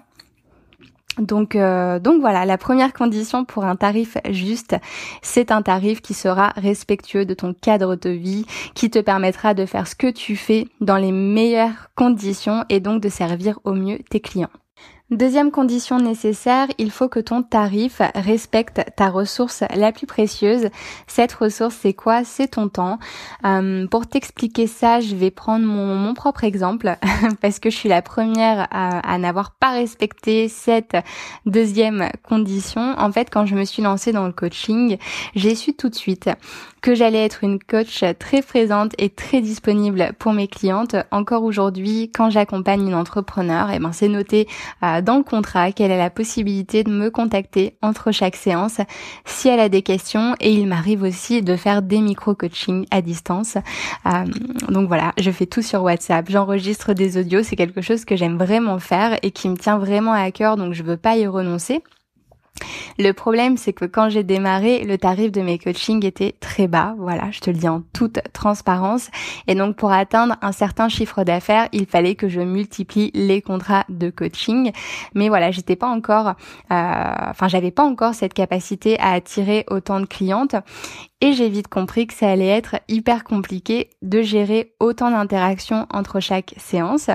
Donc, 1.19 1.55
euh, 1.55 1.99
donc 1.99 2.21
voilà, 2.21 2.45
la 2.45 2.57
première 2.57 2.91
condition 2.91 3.45
pour 3.45 3.65
un 3.65 3.75
tarif 3.75 4.17
juste, 4.31 4.75
c'est 5.21 5.51
un 5.51 5.61
tarif 5.61 6.01
qui 6.01 6.15
sera 6.15 6.49
respectueux 6.55 7.25
de 7.25 7.35
ton 7.35 7.53
cadre 7.53 7.95
de 7.95 8.09
vie, 8.09 8.45
qui 8.73 8.89
te 8.89 8.99
permettra 8.99 9.53
de 9.53 9.65
faire 9.65 9.88
ce 9.88 9.95
que 9.95 10.09
tu 10.09 10.35
fais 10.35 10.67
dans 10.81 10.97
les 10.97 11.11
meilleures 11.11 11.89
conditions 11.95 12.65
et 12.69 12.79
donc 12.79 13.01
de 13.01 13.09
servir 13.09 13.59
au 13.63 13.73
mieux 13.73 13.99
tes 14.09 14.21
clients. 14.21 14.49
Deuxième 15.11 15.51
condition 15.51 15.99
nécessaire, 15.99 16.67
il 16.77 16.89
faut 16.89 17.09
que 17.09 17.19
ton 17.19 17.43
tarif 17.43 18.01
respecte 18.15 18.81
ta 18.95 19.09
ressource 19.09 19.63
la 19.75 19.91
plus 19.91 20.07
précieuse. 20.07 20.69
Cette 21.07 21.33
ressource, 21.33 21.75
c'est 21.81 21.93
quoi? 21.93 22.23
C'est 22.23 22.47
ton 22.47 22.69
temps. 22.69 22.99
Euh, 23.45 23.85
pour 23.87 24.07
t'expliquer 24.07 24.65
ça, 24.65 25.01
je 25.01 25.13
vais 25.15 25.29
prendre 25.29 25.65
mon, 25.65 26.13
propre 26.13 26.45
exemple 26.45 26.95
parce 27.41 27.59
que 27.59 27.69
je 27.69 27.75
suis 27.75 27.89
la 27.89 28.01
première 28.01 28.67
à, 28.71 28.99
à 28.99 29.17
n'avoir 29.17 29.51
pas 29.51 29.71
respecté 29.71 30.47
cette 30.47 30.95
deuxième 31.45 32.09
condition. 32.23 32.95
En 32.97 33.11
fait, 33.11 33.29
quand 33.29 33.45
je 33.45 33.55
me 33.55 33.65
suis 33.65 33.83
lancée 33.83 34.13
dans 34.13 34.25
le 34.25 34.33
coaching, 34.33 34.97
j'ai 35.35 35.53
su 35.53 35.73
tout 35.73 35.89
de 35.89 35.95
suite 35.95 36.29
que 36.83 36.95
j'allais 36.95 37.23
être 37.23 37.45
une 37.45 37.59
coach 37.59 38.03
très 38.19 38.41
présente 38.41 38.91
et 38.97 39.09
très 39.09 39.39
disponible 39.39 40.11
pour 40.19 40.33
mes 40.33 40.49
clientes. 40.49 40.97
Encore 41.11 41.43
aujourd'hui, 41.43 42.11
quand 42.13 42.29
j'accompagne 42.29 42.85
une 42.85 42.93
entrepreneur, 42.93 43.71
et 43.71 43.75
eh 43.75 43.79
ben 43.79 43.93
c'est 43.93 44.09
noté 44.09 44.49
euh, 44.83 44.92
dans 45.01 45.17
le 45.17 45.23
contrat 45.23 45.71
qu'elle 45.71 45.91
a 45.91 45.97
la 45.97 46.10
possibilité 46.10 46.84
de 46.84 46.91
me 46.91 47.10
contacter 47.10 47.77
entre 47.82 48.12
chaque 48.12 48.36
séance 48.36 48.79
si 49.25 49.47
elle 49.47 49.60
a 49.60 49.69
des 49.69 49.82
questions 49.82 50.36
et 50.39 50.51
il 50.51 50.67
m'arrive 50.67 51.03
aussi 51.03 51.41
de 51.41 51.56
faire 51.56 51.82
des 51.82 51.99
micro-coachings 51.99 52.86
à 52.91 53.01
distance. 53.01 53.58
Euh, 54.06 54.25
donc 54.69 54.88
voilà, 54.88 55.13
je 55.17 55.32
fais 55.32 55.45
tout 55.45 55.62
sur 55.62 55.84
WhatsApp, 55.84 56.29
j'enregistre 56.29 56.93
des 56.93 57.17
audios, 57.17 57.43
c'est 57.43 57.56
quelque 57.56 57.82
chose 57.82 58.06
que 58.06 58.15
j'aime 58.15 58.38
vraiment 58.38 58.79
faire 58.79 59.17
et 59.23 59.32
qui 59.32 59.49
me 59.49 59.58
tient 59.58 59.77
vraiment 59.77 60.13
à 60.13 60.32
cœur 60.32 60.58
donc 60.58 60.73
je 60.73 60.84
veux 60.84 60.97
pas 60.97 61.17
y 61.17 61.27
renoncer. 61.27 61.82
Le 62.99 63.11
problème, 63.11 63.57
c'est 63.57 63.73
que 63.73 63.85
quand 63.85 64.09
j'ai 64.09 64.23
démarré, 64.23 64.83
le 64.83 64.97
tarif 64.97 65.31
de 65.31 65.41
mes 65.41 65.57
coachings 65.57 66.05
était 66.05 66.35
très 66.39 66.67
bas. 66.67 66.95
Voilà, 66.99 67.31
je 67.31 67.39
te 67.39 67.49
le 67.49 67.57
dis 67.57 67.67
en 67.67 67.81
toute 67.93 68.19
transparence. 68.33 69.09
Et 69.47 69.55
donc, 69.55 69.75
pour 69.75 69.91
atteindre 69.91 70.35
un 70.41 70.51
certain 70.51 70.89
chiffre 70.89 71.23
d'affaires, 71.23 71.67
il 71.71 71.85
fallait 71.85 72.15
que 72.15 72.29
je 72.29 72.41
multiplie 72.41 73.11
les 73.13 73.41
contrats 73.41 73.85
de 73.89 74.09
coaching. 74.09 74.71
Mais 75.15 75.29
voilà, 75.29 75.51
j'étais 75.51 75.75
pas 75.75 75.87
encore, 75.87 76.27
euh, 76.27 76.33
enfin, 76.69 77.47
j'avais 77.47 77.71
pas 77.71 77.83
encore 77.83 78.13
cette 78.13 78.33
capacité 78.33 78.99
à 78.99 79.11
attirer 79.11 79.65
autant 79.69 79.99
de 79.99 80.05
clientes 80.05 80.55
et 81.23 81.31
j'ai 81.31 81.47
vite 81.47 81.69
compris 81.69 82.05
que 82.05 82.13
ça 82.13 82.29
allait 82.29 82.49
être 82.49 82.75
hyper 82.89 83.23
compliqué 83.23 83.89
de 84.01 84.21
gérer 84.21 84.73
autant 84.81 85.09
d'interactions 85.09 85.88
entre 85.89 86.19
chaque 86.19 86.53
séance. 86.57 87.09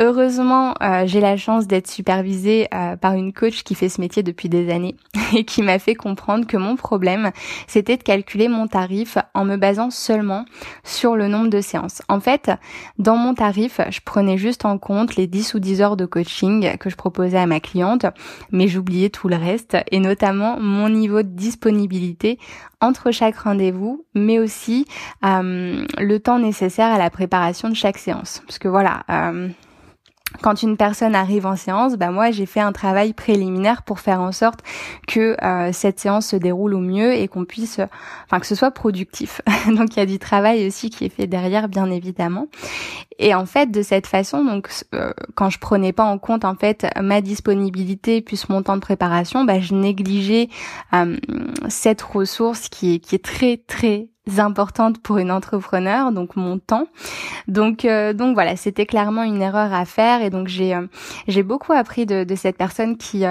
Heureusement, 0.00 0.74
euh, 0.82 1.06
j'ai 1.06 1.20
la 1.20 1.36
chance 1.36 1.68
d'être 1.68 1.88
supervisée 1.88 2.66
euh, 2.74 2.96
par 2.96 3.14
une 3.14 3.32
coach 3.32 3.62
qui 3.62 3.76
fait 3.76 3.88
ce 3.88 4.00
métier 4.00 4.24
depuis 4.24 4.48
des 4.48 4.68
années 4.72 4.96
et 5.36 5.44
qui 5.44 5.62
m'a 5.62 5.78
fait 5.78 5.94
comprendre 5.94 6.44
que 6.44 6.56
mon 6.56 6.74
problème, 6.74 7.30
c'était 7.68 7.96
de 7.96 8.02
calculer 8.02 8.48
mon 8.48 8.66
tarif 8.66 9.16
en 9.32 9.44
me 9.44 9.56
basant 9.56 9.90
seulement 9.90 10.44
sur 10.82 11.14
le 11.14 11.28
nombre 11.28 11.48
de 11.48 11.60
séances. 11.60 12.02
En 12.08 12.18
fait, 12.18 12.50
dans 12.98 13.16
mon 13.16 13.32
tarif, 13.32 13.80
je 13.90 14.00
prenais 14.04 14.38
juste 14.38 14.64
en 14.64 14.76
compte 14.76 15.14
les 15.14 15.28
10 15.28 15.54
ou 15.54 15.60
10 15.60 15.82
heures 15.82 15.96
de 15.96 16.04
coaching 16.04 16.76
que 16.78 16.90
je 16.90 16.96
proposais 16.96 17.38
à 17.38 17.46
ma 17.46 17.60
cliente, 17.60 18.06
mais 18.50 18.66
j'oubliais 18.66 19.08
tout 19.08 19.28
le 19.28 19.36
reste 19.36 19.76
et 19.92 20.00
notamment 20.00 20.58
mon 20.58 20.88
niveau 20.88 21.22
de 21.22 21.28
disponibilité 21.28 22.40
entre 22.80 23.10
chaque 23.10 23.35
rendez-vous, 23.36 24.04
mais 24.14 24.38
aussi 24.38 24.86
euh, 25.24 25.84
le 25.98 26.18
temps 26.18 26.38
nécessaire 26.38 26.92
à 26.92 26.98
la 26.98 27.10
préparation 27.10 27.68
de 27.68 27.74
chaque 27.74 27.98
séance. 27.98 28.42
Parce 28.46 28.58
que 28.58 28.68
voilà, 28.68 29.04
euh, 29.10 29.48
quand 30.42 30.62
une 30.62 30.76
personne 30.76 31.14
arrive 31.14 31.46
en 31.46 31.56
séance, 31.56 31.94
bah 31.94 32.10
moi 32.10 32.30
j'ai 32.30 32.46
fait 32.46 32.60
un 32.60 32.72
travail 32.72 33.12
préliminaire 33.12 33.82
pour 33.82 34.00
faire 34.00 34.20
en 34.20 34.32
sorte 34.32 34.60
que 35.06 35.36
euh, 35.42 35.70
cette 35.72 36.00
séance 36.00 36.28
se 36.28 36.36
déroule 36.36 36.74
au 36.74 36.80
mieux 36.80 37.14
et 37.14 37.28
qu'on 37.28 37.44
puisse, 37.44 37.80
enfin 38.24 38.40
que 38.40 38.46
ce 38.46 38.54
soit 38.54 38.72
productif. 38.72 39.40
donc 39.68 39.94
il 39.94 40.00
y 40.00 40.02
a 40.02 40.06
du 40.06 40.18
travail 40.18 40.66
aussi 40.66 40.90
qui 40.90 41.04
est 41.04 41.08
fait 41.10 41.26
derrière, 41.26 41.68
bien 41.68 41.90
évidemment. 41.90 42.48
Et 43.18 43.34
en 43.34 43.46
fait, 43.46 43.70
de 43.70 43.82
cette 43.82 44.06
façon, 44.06 44.44
donc 44.44 44.68
euh, 44.94 45.12
quand 45.34 45.48
je 45.48 45.58
prenais 45.58 45.92
pas 45.92 46.04
en 46.04 46.18
compte 46.18 46.44
en 46.44 46.54
fait 46.54 46.86
ma 47.00 47.20
disponibilité 47.20 48.20
puis 48.20 48.40
mon 48.48 48.62
temps 48.62 48.76
de 48.76 48.80
préparation, 48.80 49.44
bah, 49.44 49.60
je 49.60 49.74
négligeais 49.74 50.48
euh, 50.92 51.16
cette 51.68 52.02
ressource 52.02 52.68
qui 52.68 52.94
est 52.94 52.98
qui 52.98 53.14
est 53.14 53.24
très 53.24 53.56
très 53.56 54.08
importantes 54.38 54.98
pour 55.02 55.18
une 55.18 55.30
entrepreneur, 55.30 56.12
donc 56.12 56.36
mon 56.36 56.58
temps. 56.58 56.88
Donc 57.48 57.86
donc 58.14 58.34
voilà, 58.34 58.56
c'était 58.56 58.86
clairement 58.86 59.22
une 59.22 59.42
erreur 59.42 59.72
à 59.72 59.84
faire 59.84 60.22
et 60.22 60.30
donc 60.30 60.48
j'ai 60.48 60.76
j'ai 61.28 61.42
beaucoup 61.42 61.72
appris 61.72 62.06
de, 62.06 62.24
de 62.24 62.34
cette 62.34 62.56
personne 62.56 62.96
qui 62.96 63.24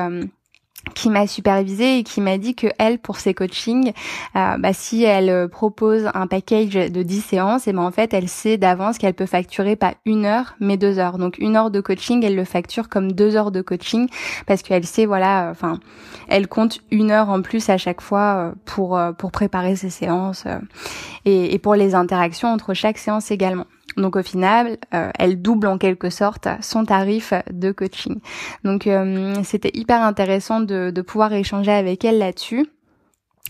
qui 0.94 1.10
m'a 1.10 1.28
supervisé 1.28 2.00
et 2.00 2.04
qui 2.04 2.22
m'a 2.22 2.38
dit 2.38 2.56
que 2.56 2.68
elle 2.78 3.00
pour 3.00 3.18
ses 3.18 3.34
coachings 3.34 3.92
euh, 4.36 4.58
bah, 4.58 4.74
si 4.74 5.04
elle 5.04 5.30
euh, 5.30 5.48
propose 5.48 6.10
un 6.14 6.28
package 6.28 6.74
de 6.74 7.04
10 7.04 7.22
séances 7.22 7.68
et 7.68 7.74
ben 7.74 7.82
en 7.82 7.92
fait 7.92 8.14
elle 8.14 8.30
sait 8.30 8.58
d'avance 8.58 8.98
qu'elle 8.98 9.14
peut 9.14 9.26
facturer 9.26 9.76
pas 9.76 9.96
une 10.06 10.26
heure 10.26 10.56
mais 10.60 10.78
deux 10.78 11.00
heures. 11.00 11.18
Donc 11.18 11.38
une 11.40 11.56
heure 11.56 11.72
de 11.72 11.82
coaching 11.82 12.24
elle 12.24 12.36
le 12.36 12.46
facture 12.46 12.90
comme 12.90 13.12
deux 13.12 13.36
heures 13.36 13.52
de 13.52 13.62
coaching 13.62 14.08
parce 14.46 14.62
qu'elle 14.62 14.86
sait 14.86 15.06
voilà 15.06 15.50
enfin 15.52 15.80
elle 16.28 16.48
compte 16.48 16.80
une 16.92 17.12
heure 17.12 17.30
en 17.30 17.42
plus 17.42 17.70
à 17.70 17.78
chaque 17.78 18.02
fois 18.02 18.36
euh, 18.36 18.52
pour 18.66 19.00
pour 19.18 19.32
préparer 19.32 19.76
ses 19.76 19.90
séances 19.90 20.46
et, 21.26 21.54
et 21.54 21.60
pour 21.60 21.76
les 21.76 21.96
interactions 21.96 22.50
entre 22.50 22.74
chaque 22.74 22.98
séance 22.98 23.32
également 23.32 23.66
donc 23.98 24.16
au 24.16 24.24
final, 24.24 24.78
euh, 24.94 25.10
elle 25.18 25.42
double 25.42 25.68
en 25.68 25.78
quelque 25.78 26.10
sorte 26.10 26.48
son 26.62 26.86
tarif 26.86 27.34
de 27.52 27.72
coaching. 27.72 28.20
Donc 28.64 28.88
euh, 28.88 29.34
c'était 29.44 29.72
hyper 29.74 30.02
intéressant 30.02 30.60
de, 30.60 30.92
pouvoir 31.02 31.34
échanger 31.34 31.72
avec 31.72 32.04
elle 32.04 32.18
là-dessus. 32.18 32.68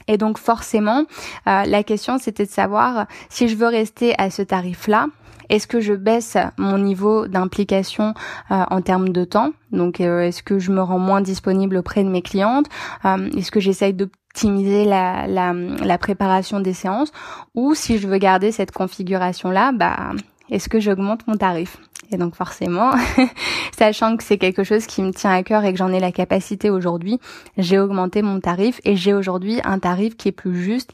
Et 0.07 0.17
donc 0.17 0.37
forcément, 0.37 1.05
euh, 1.47 1.63
la 1.65 1.83
question 1.83 2.17
c'était 2.19 2.45
de 2.45 2.51
savoir 2.51 3.07
si 3.29 3.47
je 3.47 3.55
veux 3.55 3.67
rester 3.67 4.13
à 4.19 4.29
ce 4.29 4.41
tarif-là, 4.41 5.07
est-ce 5.49 5.67
que 5.67 5.79
je 5.79 5.93
baisse 5.93 6.37
mon 6.57 6.79
niveau 6.79 7.27
d'implication 7.27 8.15
en 8.49 8.81
termes 8.81 9.09
de 9.09 9.23
temps? 9.25 9.51
Donc, 9.71 9.99
est-ce 9.99 10.41
que 10.41 10.57
je 10.57 10.71
me 10.71 10.81
rends 10.81 10.97
moins 10.97 11.21
disponible 11.21 11.77
auprès 11.77 12.03
de 12.03 12.09
mes 12.09 12.23
clientes? 12.23 12.65
Est-ce 13.03 13.51
que 13.51 13.59
j'essaye 13.59 13.93
d'optimiser 13.93 14.85
la, 14.85 15.27
la, 15.27 15.53
la, 15.53 15.97
préparation 15.99 16.61
des 16.61 16.73
séances? 16.73 17.11
Ou 17.53 17.75
si 17.75 17.99
je 17.99 18.07
veux 18.07 18.17
garder 18.17 18.51
cette 18.51 18.71
configuration-là, 18.71 19.71
bah 19.71 20.13
est-ce 20.49 20.69
que 20.69 20.79
j'augmente 20.79 21.27
mon 21.27 21.35
tarif? 21.35 21.77
Et 22.11 22.17
donc 22.17 22.35
forcément, 22.35 22.91
sachant 23.77 24.15
que 24.15 24.23
c'est 24.23 24.37
quelque 24.37 24.63
chose 24.63 24.85
qui 24.85 25.01
me 25.01 25.11
tient 25.11 25.31
à 25.31 25.43
cœur 25.43 25.63
et 25.65 25.71
que 25.71 25.77
j'en 25.77 25.91
ai 25.91 25.99
la 25.99 26.11
capacité 26.11 26.69
aujourd'hui, 26.69 27.19
j'ai 27.57 27.79
augmenté 27.79 28.21
mon 28.21 28.39
tarif 28.39 28.79
et 28.85 28.95
j'ai 28.95 29.13
aujourd'hui 29.13 29.59
un 29.63 29.79
tarif 29.79 30.15
qui 30.15 30.27
est 30.27 30.31
plus 30.31 30.61
juste 30.61 30.91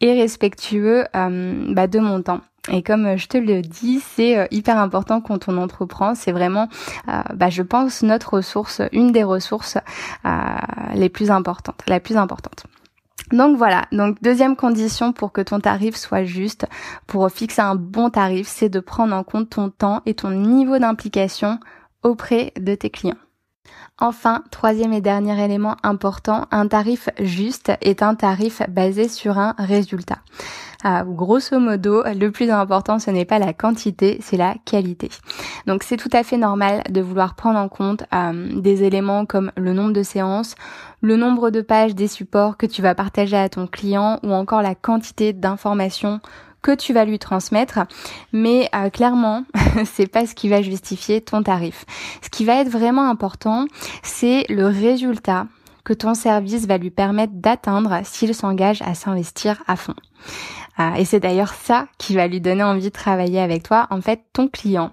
et 0.00 0.12
respectueux 0.12 1.04
euh, 1.16 1.74
bah, 1.74 1.86
de 1.86 1.98
mon 1.98 2.22
temps. 2.22 2.40
Et 2.70 2.82
comme 2.82 3.16
je 3.16 3.28
te 3.28 3.38
le 3.38 3.62
dis, 3.62 4.00
c'est 4.00 4.38
euh, 4.38 4.46
hyper 4.50 4.76
important 4.78 5.20
quand 5.20 5.48
on 5.48 5.56
entreprend. 5.56 6.14
C'est 6.14 6.32
vraiment, 6.32 6.68
euh, 7.08 7.22
bah, 7.34 7.48
je 7.48 7.62
pense, 7.62 8.02
notre 8.02 8.34
ressource, 8.34 8.82
une 8.92 9.12
des 9.12 9.24
ressources 9.24 9.78
les 10.94 11.08
plus 11.08 11.30
importantes, 11.30 11.82
la 11.86 12.00
plus 12.00 12.16
importante. 12.16 12.64
Donc 13.32 13.58
voilà, 13.58 13.86
donc 13.92 14.22
deuxième 14.22 14.56
condition 14.56 15.12
pour 15.12 15.32
que 15.32 15.40
ton 15.40 15.60
tarif 15.60 15.96
soit 15.96 16.24
juste, 16.24 16.66
pour 17.06 17.30
fixer 17.30 17.60
un 17.60 17.74
bon 17.74 18.08
tarif, 18.10 18.48
c'est 18.48 18.70
de 18.70 18.80
prendre 18.80 19.14
en 19.14 19.22
compte 19.22 19.50
ton 19.50 19.68
temps 19.70 20.02
et 20.06 20.14
ton 20.14 20.30
niveau 20.30 20.78
d'implication 20.78 21.58
auprès 22.02 22.52
de 22.58 22.74
tes 22.74 22.90
clients. 22.90 23.16
Enfin, 24.00 24.44
troisième 24.52 24.92
et 24.92 25.00
dernier 25.00 25.44
élément 25.44 25.74
important, 25.82 26.46
un 26.52 26.68
tarif 26.68 27.08
juste 27.18 27.72
est 27.80 28.02
un 28.02 28.14
tarif 28.14 28.62
basé 28.68 29.08
sur 29.08 29.38
un 29.38 29.56
résultat. 29.58 30.18
Ah, 30.84 31.02
grosso 31.04 31.58
modo, 31.58 32.04
le 32.04 32.30
plus 32.30 32.50
important, 32.52 33.00
ce 33.00 33.10
n'est 33.10 33.24
pas 33.24 33.40
la 33.40 33.52
quantité, 33.52 34.18
c'est 34.22 34.36
la 34.36 34.54
qualité. 34.64 35.08
Donc 35.66 35.82
c'est 35.82 35.96
tout 35.96 36.10
à 36.12 36.22
fait 36.22 36.36
normal 36.36 36.84
de 36.88 37.00
vouloir 37.00 37.34
prendre 37.34 37.58
en 37.58 37.68
compte 37.68 38.04
euh, 38.14 38.60
des 38.60 38.84
éléments 38.84 39.26
comme 39.26 39.50
le 39.56 39.72
nombre 39.72 39.92
de 39.92 40.04
séances, 40.04 40.54
le 41.00 41.16
nombre 41.16 41.50
de 41.50 41.60
pages 41.60 41.96
des 41.96 42.06
supports 42.06 42.56
que 42.56 42.66
tu 42.66 42.80
vas 42.80 42.94
partager 42.94 43.36
à 43.36 43.48
ton 43.48 43.66
client 43.66 44.20
ou 44.22 44.32
encore 44.32 44.62
la 44.62 44.76
quantité 44.76 45.32
d'informations 45.32 46.20
que 46.68 46.74
tu 46.74 46.92
vas 46.92 47.06
lui 47.06 47.18
transmettre, 47.18 47.80
mais 48.30 48.68
euh, 48.74 48.90
clairement, 48.90 49.44
c'est 49.86 50.06
pas 50.06 50.26
ce 50.26 50.34
qui 50.34 50.50
va 50.50 50.60
justifier 50.60 51.22
ton 51.22 51.42
tarif. 51.42 51.86
Ce 52.22 52.28
qui 52.28 52.44
va 52.44 52.60
être 52.60 52.68
vraiment 52.68 53.08
important, 53.08 53.64
c'est 54.02 54.44
le 54.50 54.66
résultat 54.66 55.46
que 55.84 55.94
ton 55.94 56.12
service 56.12 56.66
va 56.66 56.76
lui 56.76 56.90
permettre 56.90 57.32
d'atteindre 57.36 58.00
s'il 58.04 58.34
s'engage 58.34 58.82
à 58.82 58.92
s'investir 58.94 59.62
à 59.66 59.76
fond. 59.76 59.94
Euh, 60.78 60.92
et 60.96 61.06
c'est 61.06 61.20
d'ailleurs 61.20 61.54
ça 61.54 61.86
qui 61.96 62.14
va 62.14 62.26
lui 62.26 62.42
donner 62.42 62.62
envie 62.62 62.82
de 62.82 62.88
travailler 62.90 63.40
avec 63.40 63.62
toi. 63.62 63.86
En 63.88 64.02
fait, 64.02 64.20
ton 64.34 64.46
client, 64.48 64.92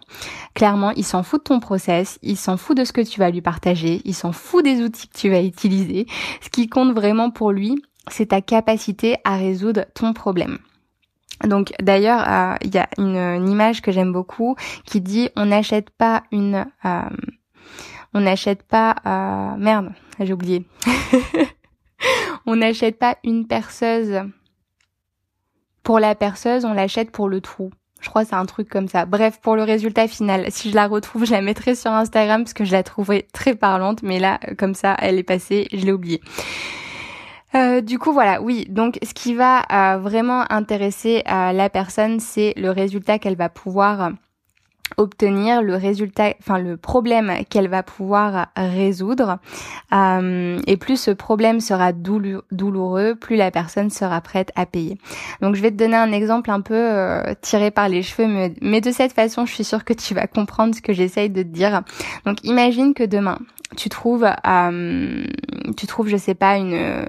clairement, 0.53 0.91
il 0.91 1.03
s'en 1.03 1.23
fout 1.23 1.41
de 1.41 1.43
ton 1.43 1.59
process, 1.59 2.19
il 2.23 2.37
s'en 2.37 2.55
fout 2.55 2.77
de 2.77 2.85
ce 2.85 2.93
que 2.93 3.01
tu 3.01 3.19
vas 3.19 3.31
lui 3.31 3.41
partager, 3.41 4.01
il 4.05 4.15
s'en 4.15 4.31
fout 4.31 4.63
des 4.63 4.81
outils 4.81 5.09
que 5.09 5.17
tu 5.17 5.29
vas 5.29 5.41
utiliser. 5.41 6.07
Ce 6.41 6.49
qui 6.49 6.69
compte 6.69 6.93
vraiment 6.93 7.31
pour 7.31 7.51
lui, 7.51 7.83
c'est 8.07 8.27
ta 8.27 8.39
capacité 8.39 9.17
à 9.25 9.35
résoudre 9.35 9.85
ton 9.93 10.13
problème. 10.13 10.59
Donc 11.43 11.73
d'ailleurs, 11.81 12.23
euh, 12.27 12.55
il 12.61 12.73
y 12.73 12.77
a 12.77 12.87
une, 12.97 13.49
image 13.49 13.81
que 13.81 13.91
j'aime 13.91 14.13
beaucoup 14.13 14.55
qui 14.85 15.01
dit 15.01 15.29
on 15.35 15.45
n'achète 15.45 15.89
pas 15.89 16.23
une, 16.31 16.65
euh, 16.85 17.01
on 18.13 18.21
n'achète 18.21 18.63
pas, 18.63 18.95
euh, 19.05 19.57
merde, 19.57 19.91
j'ai 20.19 20.33
oublié, 20.33 20.65
on 22.45 22.55
n'achète 22.55 22.97
pas 22.97 23.17
une 23.23 23.47
perceuse 23.47 24.21
pour 25.83 25.99
la 25.99 26.15
perceuse, 26.15 26.65
on 26.65 26.73
l'achète 26.73 27.11
pour 27.11 27.29
le 27.29 27.41
trou. 27.41 27.71
Je 28.01 28.09
crois 28.09 28.23
que 28.23 28.29
c'est 28.29 28.35
un 28.35 28.45
truc 28.45 28.69
comme 28.69 28.87
ça. 28.87 29.05
Bref, 29.05 29.39
pour 29.41 29.55
le 29.55 29.63
résultat 29.63 30.07
final, 30.07 30.45
si 30.49 30.69
je 30.69 30.75
la 30.75 30.87
retrouve, 30.87 31.25
je 31.25 31.31
la 31.31 31.41
mettrai 31.41 31.75
sur 31.75 31.91
Instagram 31.91 32.43
parce 32.43 32.53
que 32.53 32.63
je 32.63 32.71
la 32.71 32.83
trouverai 32.83 33.27
très 33.33 33.55
parlante, 33.55 34.03
mais 34.03 34.19
là, 34.19 34.39
comme 34.57 34.75
ça, 34.75 34.95
elle 34.99 35.17
est 35.17 35.23
passée, 35.23 35.67
je 35.71 35.85
l'ai 35.85 35.91
oubliée. 35.91 36.21
Euh, 37.55 37.81
du 37.81 37.99
coup, 37.99 38.11
voilà, 38.11 38.41
oui. 38.41 38.65
Donc, 38.69 38.99
ce 39.03 39.13
qui 39.13 39.33
va 39.33 39.63
euh, 39.71 39.97
vraiment 39.97 40.43
intéresser 40.49 41.23
euh, 41.29 41.51
la 41.51 41.69
personne, 41.69 42.19
c'est 42.19 42.53
le 42.57 42.69
résultat 42.69 43.19
qu'elle 43.19 43.37
va 43.37 43.49
pouvoir 43.49 44.11
obtenir 44.97 45.61
le 45.61 45.75
résultat, 45.75 46.33
enfin 46.39 46.59
le 46.59 46.77
problème 46.77 47.31
qu'elle 47.49 47.67
va 47.67 47.83
pouvoir 47.83 48.47
résoudre. 48.55 49.39
Euh, 49.93 50.59
et 50.67 50.77
plus 50.77 50.97
ce 50.97 51.11
problème 51.11 51.59
sera 51.59 51.91
douloureux, 51.91 53.15
plus 53.15 53.35
la 53.35 53.51
personne 53.51 53.89
sera 53.89 54.21
prête 54.21 54.51
à 54.55 54.65
payer. 54.65 54.97
Donc 55.41 55.55
je 55.55 55.61
vais 55.61 55.71
te 55.71 55.75
donner 55.75 55.95
un 55.95 56.11
exemple 56.11 56.51
un 56.51 56.61
peu 56.61 56.75
euh, 56.75 57.33
tiré 57.41 57.71
par 57.71 57.89
les 57.89 58.03
cheveux, 58.03 58.27
mais, 58.27 58.53
mais, 58.61 58.81
de 58.81 58.91
cette 58.91 59.13
façon, 59.13 59.45
je 59.45 59.53
suis 59.53 59.63
sûre 59.63 59.83
que 59.83 59.93
tu 59.93 60.13
vas 60.13 60.27
comprendre 60.27 60.75
ce 60.75 60.81
que 60.81 60.93
j'essaye 60.93 61.29
de 61.29 61.41
te 61.41 61.47
dire. 61.47 61.81
Donc 62.25 62.43
imagine 62.43 62.93
que 62.93 63.03
demain, 63.03 63.39
tu 63.75 63.89
trouves, 63.89 64.25
euh, 64.25 65.25
tu 65.75 65.87
trouves, 65.87 66.07
je 66.07 66.17
sais 66.17 66.35
pas, 66.35 66.57
une 66.57 67.07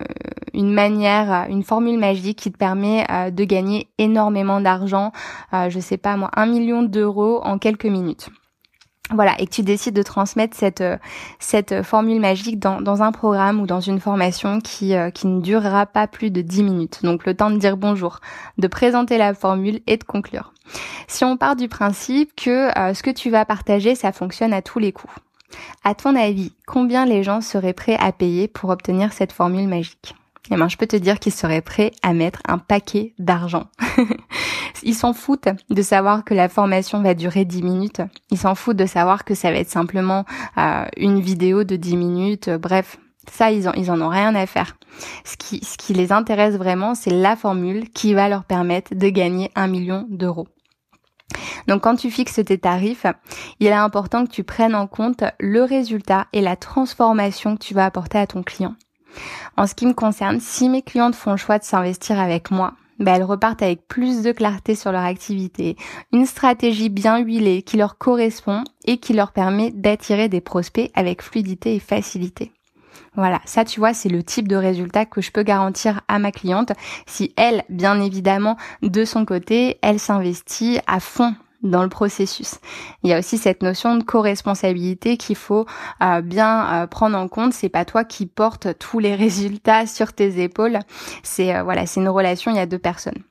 une 0.57 0.73
manière, 0.73 1.47
une 1.49 1.63
formule 1.63 1.99
magique 1.99 2.39
qui 2.39 2.51
te 2.51 2.57
permet 2.57 3.07
euh, 3.11 3.31
de 3.31 3.45
gagner 3.45 3.89
énormément 3.99 4.61
d'argent, 4.61 5.13
euh, 5.53 5.71
je 5.71 5.79
sais 5.79 5.99
pas 5.99 6.17
moi, 6.17 6.31
un 6.35 6.47
million 6.47 6.83
d'euros 6.83 7.41
en 7.45 7.59
quelques 7.59 7.87
minutes. 7.87 8.31
Voilà, 9.15 9.37
et 9.39 9.47
que 9.47 9.53
tu 9.53 9.63
décides 9.63 9.95
de 9.95 10.03
transmettre 10.03 10.57
cette 10.57 10.81
euh, 10.81 10.97
cette 11.39 11.83
formule 11.85 12.19
magique 12.19 12.59
dans, 12.59 12.81
dans 12.81 13.03
un 13.03 13.13
programme 13.13 13.61
ou 13.61 13.67
dans 13.67 13.79
une 13.79 14.01
formation 14.01 14.61
qui 14.61 14.95
qui 15.15 15.27
ne 15.29 15.41
durera 15.41 15.87
pas 15.87 16.09
plus 16.09 16.33
de 16.33 16.41
10 16.41 16.63
minutes. 16.65 17.01
Donc 17.05 17.25
le 17.25 17.35
temps 17.35 17.51
de 17.51 17.59
dire 17.59 17.77
bonjour, 17.77 18.19
de 18.59 18.67
présenter 18.67 19.17
la 19.17 19.33
formule 19.35 19.81
et 19.87 19.97
de 19.97 20.03
conclure. 20.03 20.53
Si 21.07 21.25
on 21.25 21.37
part 21.37 21.55
du 21.55 21.69
principe 21.69 22.35
que 22.35 22.71
ce 22.95 23.03
que 23.05 23.11
tu 23.11 23.31
vas 23.31 23.45
partager, 23.45 23.95
ça 23.95 24.11
fonctionne 24.11 24.53
à 24.53 24.61
tous 24.61 24.81
les 24.81 24.91
coups. 24.91 25.15
À 25.85 25.95
ton 25.95 26.17
avis, 26.17 26.53
combien 26.67 27.07
les 27.07 27.23
gens 27.23 27.41
seraient 27.41 27.73
prêts 27.73 27.97
à 28.01 28.11
payer 28.11 28.49
pour 28.49 28.71
obtenir 28.71 29.13
cette 29.13 29.31
formule 29.31 29.69
magique? 29.69 30.17
Eh 30.51 30.57
ben, 30.57 30.69
je 30.69 30.77
peux 30.77 30.87
te 30.87 30.97
dire 30.97 31.19
qu'ils 31.19 31.33
seraient 31.33 31.61
prêts 31.61 31.93
à 32.03 32.13
mettre 32.13 32.41
un 32.47 32.59
paquet 32.59 33.15
d'argent. 33.19 33.67
Ils 34.83 34.95
s'en 34.95 35.13
foutent 35.13 35.49
de 35.71 35.83
savoir 35.83 36.25
que 36.25 36.35
la 36.35 36.49
formation 36.49 37.03
va 37.03 37.15
durer 37.15 37.45
10 37.45 37.63
minutes. 37.63 38.03
Ils 38.31 38.39
s'en 38.39 38.55
foutent 38.55 38.77
de 38.77 38.87
savoir 38.87 39.25
que 39.25 39.35
ça 39.35 39.51
va 39.51 39.59
être 39.59 39.71
simplement 39.71 40.25
euh, 40.59 40.85
une 40.97 41.21
vidéo 41.21 41.65
de 41.65 41.77
10 41.77 41.97
minutes. 41.97 42.51
Bref, 42.51 42.99
ça, 43.31 43.51
ils 43.51 43.69
en, 43.69 43.73
ils 43.73 43.91
en 43.91 44.01
ont 44.01 44.09
rien 44.09 44.35
à 44.35 44.47
faire. 44.47 44.77
Ce 45.25 45.37
qui, 45.37 45.65
ce 45.65 45.77
qui 45.77 45.95
les 45.95 46.13
intéresse 46.13 46.57
vraiment, 46.57 46.95
c'est 46.95 47.11
la 47.11 47.37
formule 47.37 47.91
qui 47.91 48.15
va 48.15 48.29
leur 48.29 48.45
permettre 48.45 48.95
de 48.95 49.09
gagner 49.09 49.51
un 49.55 49.67
million 49.67 50.07
d'euros. 50.09 50.47
Donc 51.67 51.83
quand 51.83 51.97
tu 51.97 52.11
fixes 52.11 52.45
tes 52.45 52.59
tarifs, 52.59 53.07
il 53.59 53.67
est 53.67 53.73
important 53.73 54.25
que 54.25 54.31
tu 54.31 54.45
prennes 54.45 54.75
en 54.75 54.87
compte 54.87 55.25
le 55.41 55.65
résultat 55.65 56.27
et 56.33 56.41
la 56.41 56.57
transformation 56.57 57.57
que 57.57 57.65
tu 57.65 57.75
vas 57.75 57.85
apporter 57.85 58.19
à 58.19 58.27
ton 58.27 58.43
client. 58.43 58.77
En 59.57 59.67
ce 59.67 59.75
qui 59.75 59.87
me 59.87 59.95
concerne, 59.95 60.41
si 60.41 60.69
mes 60.69 60.83
clientes 60.83 61.15
font 61.15 61.33
le 61.33 61.37
choix 61.37 61.59
de 61.59 61.65
s'investir 61.65 62.19
avec 62.19 62.51
moi, 62.51 62.75
ben 62.99 63.15
elles 63.15 63.25
repartent 63.25 63.63
avec 63.63 63.87
plus 63.89 64.23
de 64.23 64.33
clarté 64.33 64.75
sur 64.75 64.93
leur 64.93 65.03
activité, 65.03 65.77
une 66.13 66.27
stratégie 66.27 66.89
bien 66.89 67.19
huilée 67.19 67.63
qui 67.63 67.77
leur 67.77 67.99
correspond 67.99 68.65
et 68.87 68.99
qui 68.99 69.13
leur 69.13 69.33
permet 69.33 69.71
d'attirer 69.71 70.29
des 70.29 70.41
prospects 70.41 70.91
avec 70.95 71.23
fluidité 71.23 71.75
et 71.75 71.81
facilité. 71.81 72.53
Voilà, 73.15 73.41
ça 73.47 73.65
tu 73.65 73.81
vois, 73.81 73.95
c'est 73.95 74.11
le 74.11 74.23
type 74.23 74.47
de 74.47 74.57
résultat 74.57 75.07
que 75.07 75.23
je 75.23 75.31
peux 75.31 75.43
garantir 75.43 76.03
à 76.07 76.19
ma 76.19 76.33
cliente 76.33 76.73
si 77.07 77.33
elle, 77.37 77.65
bien 77.71 78.01
évidemment, 78.01 78.57
de 78.83 79.05
son 79.05 79.25
côté, 79.25 79.79
elle 79.83 79.99
s'investit 79.99 80.79
à 80.87 81.01
fond 81.01 81.35
dans 81.63 81.83
le 81.83 81.89
processus. 81.89 82.57
Il 83.03 83.11
y 83.11 83.13
a 83.13 83.19
aussi 83.19 83.39
cette 83.39 83.63
notion 83.63 83.97
de 83.97 84.03
co-responsabilité 84.03 85.17
qu'il 85.17 85.37
faut 85.37 85.67
euh, 86.03 86.21
bien 86.21 86.83
euh, 86.83 86.87
prendre 86.87 87.19
en 87.19 87.29
compte. 87.29 87.53
C'est 87.53 87.69
pas 87.69 87.85
toi 87.85 88.05
qui 88.05 88.27
portes 88.27 88.79
tous 88.79 88.99
les 88.99 89.15
résultats 89.25 89.87
sur 89.87 90.13
tes 90.13 90.43
épaules. 90.43 90.79
C'est 91.23 91.55
euh, 91.55 91.63
voilà, 91.63 91.87
c'est 91.87 92.01
une 92.01 92.09
relation. 92.09 92.51
Il 92.51 92.57
y 92.57 92.61
a 92.61 92.67
deux 92.67 92.79
personnes. 92.79 93.23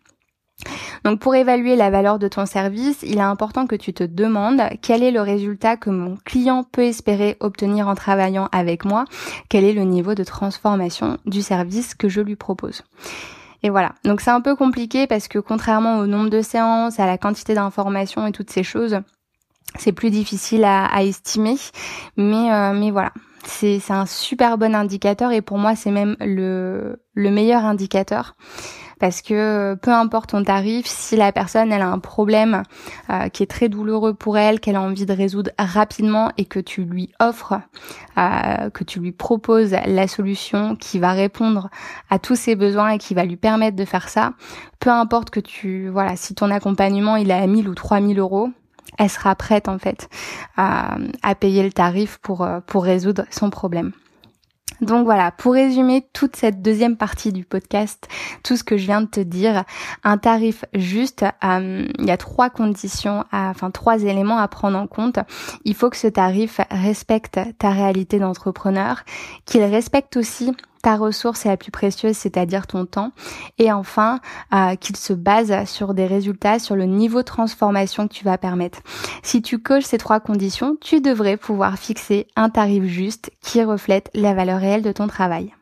Donc 1.04 1.20
pour 1.20 1.36
évaluer 1.36 1.76
la 1.76 1.90
valeur 1.90 2.18
de 2.18 2.28
ton 2.28 2.46
service, 2.46 3.04
il 3.04 3.18
est 3.18 3.22
important 3.22 3.68
que 3.68 3.76
tu 3.76 3.94
te 3.94 4.04
demandes 4.04 4.62
quel 4.82 5.04
est 5.04 5.12
le 5.12 5.22
résultat 5.22 5.76
que 5.76 5.90
mon 5.90 6.18
client 6.24 6.64
peut 6.64 6.84
espérer 6.84 7.36
obtenir 7.42 7.88
en 7.88 7.96
travaillant 7.96 8.48
avec 8.52 8.86
moi, 8.86 9.06
quel 9.50 9.66
est 9.66 9.74
le 9.74 9.84
niveau 9.84 10.16
de 10.16 10.24
transformation 10.24 11.18
du 11.26 11.42
service 11.42 11.94
que 11.94 12.08
je 12.08 12.22
lui 12.22 12.38
propose? 12.38 12.84
Et 13.63 13.70
voilà. 13.70 13.94
Donc 14.04 14.22
c'est 14.22 14.32
un 14.32 14.41
peu 14.41 14.56
compliqué 14.56 15.08
parce 15.08 15.28
que 15.28 15.39
contrairement 15.39 15.98
au 15.98 16.08
nombre 16.08 16.30
de 16.30 16.41
séances, 16.41 17.00
à 17.00 17.06
la 17.06 17.18
quantité 17.18 17.54
d'informations 17.54 18.28
et 18.28 18.32
toutes 18.32 18.50
ces 18.50 18.63
choses, 18.63 19.00
c'est 19.78 19.91
plus 19.91 20.10
difficile 20.10 20.63
à, 20.63 21.04
estimer. 21.04 21.56
Mais, 22.18 22.52
euh, 22.52 22.74
mais 22.74 22.91
voilà. 22.91 23.12
C'est, 23.48 23.80
un 23.91 24.08
super 24.08 24.58
bon 24.58 24.74
indicateur 24.74 25.32
et 25.32 25.44
pour 25.44 25.60
moi 25.60 25.76
c'est 25.76 25.91
même 25.91 26.15
le, 26.20 27.00
le 27.13 27.30
meilleur 27.30 27.63
indicateur 27.63 28.36
parce 28.99 29.21
que 29.21 29.75
peu 29.75 29.91
importe 29.91 30.31
ton 30.31 30.43
tarif, 30.43 30.86
si 30.86 31.15
la 31.15 31.31
personne 31.31 31.71
elle 31.71 31.81
a 31.81 31.89
un 31.89 31.99
problème 31.99 32.63
euh, 33.10 33.29
qui 33.29 33.43
est 33.43 33.47
très 33.47 33.69
douloureux 33.69 34.13
pour 34.13 34.38
elle, 34.38 34.60
qu'elle 34.60 34.75
a 34.75 34.81
envie 34.81 35.05
de 35.05 35.13
résoudre 35.13 35.51
rapidement 35.58 36.31
et 36.38 36.45
que 36.45 36.60
tu 36.60 36.84
lui 36.84 37.12
offres, 37.19 37.60
euh, 38.17 38.69
que 38.69 38.84
tu 38.84 38.99
lui 38.99 39.12
proposes 39.12 39.75
la 39.86 40.08
solution 40.08 40.75
qui 40.75 40.99
va 40.99 41.12
répondre 41.12 41.69
à 42.10 42.19
tous 42.19 42.36
ses 42.36 42.55
besoins 42.55 42.91
et 42.91 42.97
qui 42.97 43.13
va 43.13 43.25
lui 43.25 43.38
permettre 43.38 43.75
de 43.75 43.86
faire 43.86 44.10
ça, 44.10 44.34
peu 44.79 44.89
importe 44.89 45.29
que 45.29 45.39
tu, 45.39 45.89
voilà, 45.89 46.15
si 46.15 46.36
ton 46.36 46.51
accompagnement 46.51 47.15
il 47.15 47.31
est 47.31 47.34
à 47.34 47.47
1000 47.47 47.67
ou 47.67 47.75
3000 47.75 48.19
euros, 48.19 48.49
elle 48.97 49.10
sera 49.10 49.36
prête 49.36 49.67
en 49.67 49.77
fait 49.77 50.10
à, 50.58 50.97
à 51.21 51.36
payer 51.36 51.63
le 51.63 51.71
tarif 51.71 52.17
pour, 52.21 52.43
euh, 52.43 52.60
pour 52.65 52.84
résoudre 52.84 53.25
son 53.29 53.49
problème. 53.49 53.91
Donc 54.82 55.06
voilà, 55.06 55.32
pour 55.32 55.54
résumer 55.54 56.08
toute 56.14 56.36
cette 56.36 56.62
deuxième 56.62 56.98
partie 56.98 57.32
du 57.32 57.46
podcast, 57.46 58.08
tout 58.44 58.58
ce 58.58 58.64
que 58.64 58.78
je 58.78 58.86
viens 58.86 59.02
de 59.02 59.08
te 59.08 59.20
dire, 59.20 59.64
un 60.04 60.18
tarif 60.18 60.66
juste, 60.74 61.24
euh, 61.44 61.88
il 61.98 62.06
y 62.06 62.12
a 62.12 62.18
trois 62.18 62.50
conditions, 62.50 63.24
enfin 63.32 63.72
trois 63.72 64.02
éléments 64.02 64.38
à 64.38 64.48
prendre 64.48 64.78
en 64.78 64.88
compte. 64.88 65.20
Il 65.64 65.76
faut 65.76 65.90
que 65.90 65.98
ce 65.98 66.08
tarif 66.08 66.60
respecte 66.70 67.40
ta 67.58 67.70
réalité 67.70 68.20
d'entrepreneur, 68.20 69.04
qu'il 69.46 69.64
respecte 69.64 70.18
aussi 70.18 70.52
ta 70.86 70.98
ressource 70.98 71.48
est 71.48 71.50
la 71.50 71.58
plus 71.58 71.71
précieuse, 71.71 72.15
c'est-à-dire 72.15 72.67
ton 72.67 72.86
temps. 72.86 73.12
Et 73.58 73.71
enfin, 73.71 74.19
euh, 74.54 74.76
qu'il 74.76 74.95
se 74.95 75.13
base 75.13 75.52
sur 75.65 75.95
des 75.95 76.06
résultats, 76.06 76.60
sur 76.60 76.76
le 76.76 76.86
niveau 76.86 77.21
de 77.21 77.26
transformation 77.26 78.08
que 78.08 78.13
tu 78.13 78.24
vas 78.24 78.38
permettre. 78.38 78.82
Si 79.24 79.41
tu 79.41 79.58
coches 79.58 79.86
ces 79.86 79.98
trois 79.98 80.19
conditions, 80.19 80.78
tu 80.80 81.02
devrais 81.02 81.38
pouvoir 81.38 81.80
fixer 81.80 82.28
un 82.36 82.52
tarif 82.52 82.84
juste 82.84 83.32
qui 83.41 83.63
reflète 83.63 84.12
la 84.13 84.36
valeur 84.36 84.60
réelle 84.60 84.84
de 84.84 84.91
ton 84.91 85.08
travail. 85.08 85.56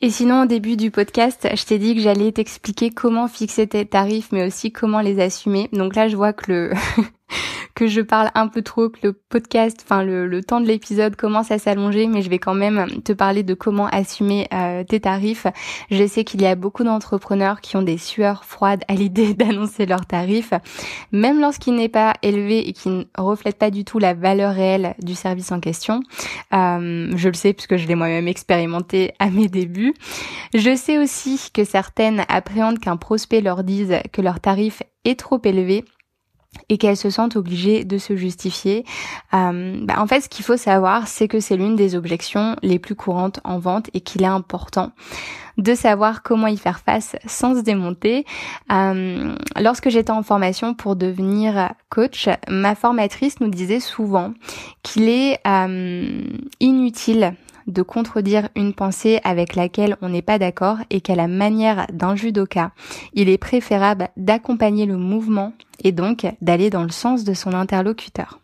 Et 0.00 0.10
sinon, 0.10 0.42
au 0.42 0.46
début 0.46 0.76
du 0.76 0.90
podcast, 0.90 1.48
je 1.54 1.64
t'ai 1.64 1.78
dit 1.78 1.94
que 1.94 2.00
j'allais 2.00 2.32
t'expliquer 2.32 2.90
comment 2.90 3.28
fixer 3.28 3.68
tes 3.68 3.86
tarifs, 3.86 4.32
mais 4.32 4.44
aussi 4.44 4.72
comment 4.72 5.00
les 5.00 5.22
assumer. 5.22 5.68
Donc 5.72 5.94
là, 5.94 6.08
je 6.08 6.16
vois 6.16 6.32
que 6.32 6.50
le 6.50 6.72
que 7.74 7.86
je 7.86 8.00
parle 8.00 8.30
un 8.34 8.48
peu 8.48 8.62
trop, 8.62 8.88
que 8.88 8.98
le 9.02 9.12
podcast, 9.12 9.80
enfin 9.82 10.02
le, 10.02 10.42
temps 10.42 10.60
de 10.60 10.66
l'épisode 10.66 11.16
commence 11.16 11.50
à 11.50 11.58
s'allonger, 11.58 12.06
mais 12.06 12.22
je 12.22 12.30
vais 12.30 12.38
quand 12.38 12.54
même 12.54 13.02
te 13.02 13.12
parler 13.12 13.42
de 13.42 13.54
comment 13.54 13.86
assumer 13.86 14.48
euh, 14.52 14.84
tes 14.84 15.00
tarifs. 15.00 15.46
Je 15.90 16.06
sais 16.06 16.24
qu'il 16.24 16.42
y 16.42 16.46
a 16.46 16.54
beaucoup 16.54 16.84
d'entrepreneurs 16.84 17.60
qui 17.60 17.76
ont 17.76 17.82
des 17.82 17.98
sueurs 17.98 18.44
froides 18.44 18.82
à 18.88 18.94
l'idée 18.94 19.34
d'annoncer 19.34 19.86
leurs 19.86 20.06
tarifs, 20.06 20.52
même 21.12 21.40
lorsqu'il 21.40 21.74
n'est 21.74 21.88
pas 21.88 22.14
élevé 22.22 22.68
et 22.68 22.72
qui 22.72 22.88
ne 22.88 23.04
reflète 23.16 23.58
pas 23.58 23.70
du 23.70 23.84
tout 23.84 23.98
la 23.98 24.14
valeur 24.14 24.54
réelle 24.54 24.94
du 25.02 25.14
service 25.14 25.52
en 25.52 25.60
question. 25.60 26.00
Euh, 26.52 27.10
je 27.16 27.28
le 27.28 27.34
sais 27.34 27.52
puisque 27.52 27.76
je 27.76 27.86
l'ai 27.86 27.94
moi-même 27.94 28.28
expérimenté 28.28 29.12
à 29.18 29.30
mes 29.30 29.48
débuts. 29.48 29.94
Je 30.54 30.74
sais 30.76 30.98
aussi 30.98 31.50
que 31.52 31.64
certaines 31.64 32.24
appréhendent 32.28 32.78
qu'un 32.78 32.96
prospect 32.96 33.40
leur 33.40 33.64
dise 33.64 33.96
que 34.12 34.22
leur 34.22 34.40
tarif 34.40 34.82
est 35.04 35.18
trop 35.18 35.40
élevé 35.44 35.84
et 36.68 36.78
qu'elles 36.78 36.96
se 36.96 37.10
sentent 37.10 37.36
obligées 37.36 37.84
de 37.84 37.98
se 37.98 38.16
justifier. 38.16 38.84
Euh, 39.34 39.78
bah, 39.82 39.94
en 39.98 40.06
fait, 40.06 40.22
ce 40.22 40.28
qu'il 40.28 40.44
faut 40.44 40.56
savoir, 40.56 41.08
c'est 41.08 41.28
que 41.28 41.40
c'est 41.40 41.56
l'une 41.56 41.76
des 41.76 41.94
objections 41.94 42.56
les 42.62 42.78
plus 42.78 42.94
courantes 42.94 43.40
en 43.44 43.58
vente 43.58 43.90
et 43.94 44.00
qu'il 44.00 44.22
est 44.22 44.26
important 44.26 44.92
de 45.58 45.74
savoir 45.74 46.22
comment 46.22 46.46
y 46.46 46.56
faire 46.56 46.80
face 46.80 47.16
sans 47.26 47.54
se 47.54 47.60
démonter. 47.60 48.24
Euh, 48.70 49.34
lorsque 49.60 49.90
j'étais 49.90 50.10
en 50.10 50.22
formation 50.22 50.74
pour 50.74 50.96
devenir 50.96 51.72
coach, 51.90 52.28
ma 52.48 52.74
formatrice 52.74 53.40
nous 53.40 53.48
disait 53.48 53.80
souvent 53.80 54.32
qu'il 54.82 55.08
est 55.08 55.38
euh, 55.46 56.22
inutile 56.60 57.34
de 57.66 57.82
contredire 57.82 58.48
une 58.56 58.74
pensée 58.74 59.20
avec 59.24 59.54
laquelle 59.54 59.96
on 60.02 60.08
n'est 60.08 60.22
pas 60.22 60.38
d'accord 60.38 60.78
et 60.90 61.00
qu'à 61.00 61.14
la 61.14 61.28
manière 61.28 61.86
d'un 61.92 62.16
judoka, 62.16 62.72
il 63.14 63.28
est 63.28 63.38
préférable 63.38 64.08
d'accompagner 64.16 64.86
le 64.86 64.96
mouvement 64.96 65.52
et 65.82 65.92
donc 65.92 66.26
d'aller 66.40 66.70
dans 66.70 66.84
le 66.84 66.90
sens 66.90 67.24
de 67.24 67.34
son 67.34 67.52
interlocuteur. 67.52 68.40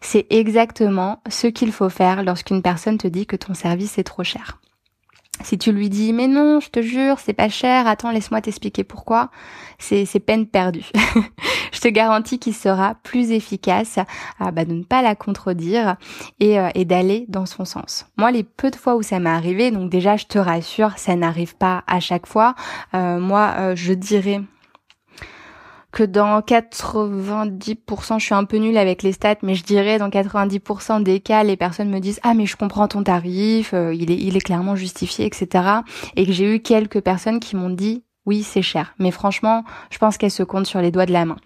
C'est 0.00 0.26
exactement 0.30 1.20
ce 1.28 1.48
qu'il 1.48 1.72
faut 1.72 1.88
faire 1.88 2.22
lorsqu'une 2.22 2.62
personne 2.62 2.98
te 2.98 3.08
dit 3.08 3.26
que 3.26 3.36
ton 3.36 3.54
service 3.54 3.98
est 3.98 4.04
trop 4.04 4.24
cher. 4.24 4.60
Si 5.44 5.56
tu 5.56 5.72
lui 5.72 5.88
dis 5.88 6.12
mais 6.12 6.26
non, 6.26 6.60
je 6.60 6.68
te 6.68 6.82
jure, 6.82 7.18
c'est 7.18 7.32
pas 7.32 7.48
cher, 7.48 7.86
attends, 7.86 8.10
laisse-moi 8.10 8.40
t'expliquer 8.40 8.84
pourquoi, 8.84 9.30
c'est 9.78 10.20
peine 10.20 10.46
perdue. 10.46 10.86
je 11.72 11.80
te 11.80 11.88
garantis 11.88 12.38
qu'il 12.38 12.54
sera 12.54 12.96
plus 13.02 13.30
efficace 13.30 13.98
euh, 14.40 14.50
bah, 14.50 14.64
de 14.64 14.72
ne 14.72 14.82
pas 14.82 15.02
la 15.02 15.14
contredire 15.14 15.96
et, 16.40 16.58
euh, 16.58 16.68
et 16.74 16.84
d'aller 16.84 17.24
dans 17.28 17.46
son 17.46 17.64
sens. 17.64 18.06
Moi, 18.16 18.30
les 18.30 18.42
peu 18.42 18.70
de 18.70 18.76
fois 18.76 18.96
où 18.96 19.02
ça 19.02 19.20
m'est 19.20 19.30
arrivé, 19.30 19.70
donc 19.70 19.90
déjà 19.90 20.16
je 20.16 20.26
te 20.26 20.38
rassure, 20.38 20.92
ça 20.96 21.14
n'arrive 21.14 21.56
pas 21.56 21.84
à 21.86 22.00
chaque 22.00 22.26
fois. 22.26 22.54
Euh, 22.94 23.18
moi, 23.18 23.74
je 23.74 23.92
dirais 23.92 24.42
que 25.98 26.04
dans 26.04 26.38
90%, 26.38 28.20
je 28.20 28.24
suis 28.24 28.34
un 28.34 28.44
peu 28.44 28.58
nulle 28.58 28.76
avec 28.76 29.02
les 29.02 29.10
stats, 29.10 29.38
mais 29.42 29.56
je 29.56 29.64
dirais 29.64 29.98
dans 29.98 30.10
90% 30.10 31.02
des 31.02 31.18
cas, 31.18 31.42
les 31.42 31.56
personnes 31.56 31.90
me 31.90 31.98
disent 31.98 32.20
ah 32.22 32.34
mais 32.34 32.46
je 32.46 32.56
comprends 32.56 32.86
ton 32.86 33.02
tarif, 33.02 33.74
euh, 33.74 33.92
il 33.92 34.12
est 34.12 34.16
il 34.16 34.36
est 34.36 34.40
clairement 34.40 34.76
justifié, 34.76 35.26
etc. 35.26 35.64
Et 36.14 36.24
que 36.24 36.30
j'ai 36.30 36.54
eu 36.54 36.60
quelques 36.60 37.00
personnes 37.00 37.40
qui 37.40 37.56
m'ont 37.56 37.70
dit 37.70 38.04
oui 38.26 38.44
c'est 38.44 38.62
cher, 38.62 38.94
mais 39.00 39.10
franchement, 39.10 39.64
je 39.90 39.98
pense 39.98 40.18
qu'elles 40.18 40.30
se 40.30 40.44
comptent 40.44 40.68
sur 40.68 40.80
les 40.80 40.92
doigts 40.92 41.06
de 41.06 41.12
la 41.12 41.24
main. 41.24 41.36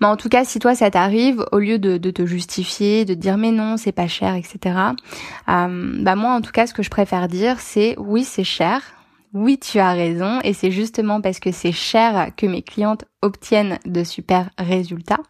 Mais 0.00 0.08
en 0.08 0.16
tout 0.16 0.28
cas, 0.28 0.44
si 0.44 0.58
toi 0.58 0.74
ça 0.74 0.90
t'arrive, 0.90 1.46
au 1.52 1.60
lieu 1.60 1.78
de, 1.78 1.98
te 2.10 2.26
justifier, 2.26 3.04
de 3.04 3.14
dire 3.14 3.36
mais 3.36 3.52
non, 3.52 3.76
c'est 3.76 3.92
pas 3.92 4.08
cher, 4.08 4.34
etc. 4.34 4.58
Euh, 5.48 6.02
bah 6.02 6.16
moi 6.16 6.32
en 6.32 6.40
tout 6.40 6.50
cas, 6.50 6.66
ce 6.66 6.74
que 6.74 6.82
je 6.82 6.90
préfère 6.90 7.28
dire, 7.28 7.60
c'est 7.60 7.94
oui 7.98 8.24
c'est 8.24 8.42
cher, 8.42 8.82
oui, 9.34 9.58
tu 9.58 9.78
as 9.78 9.92
raison, 9.92 10.40
et 10.44 10.52
c'est 10.52 10.70
justement 10.70 11.20
parce 11.20 11.40
que 11.40 11.52
c'est 11.52 11.72
cher 11.72 12.30
que 12.36 12.46
mes 12.46 12.62
clientes 12.62 13.04
obtiennent 13.22 13.78
de 13.86 14.04
super 14.04 14.50
résultats. 14.58 15.20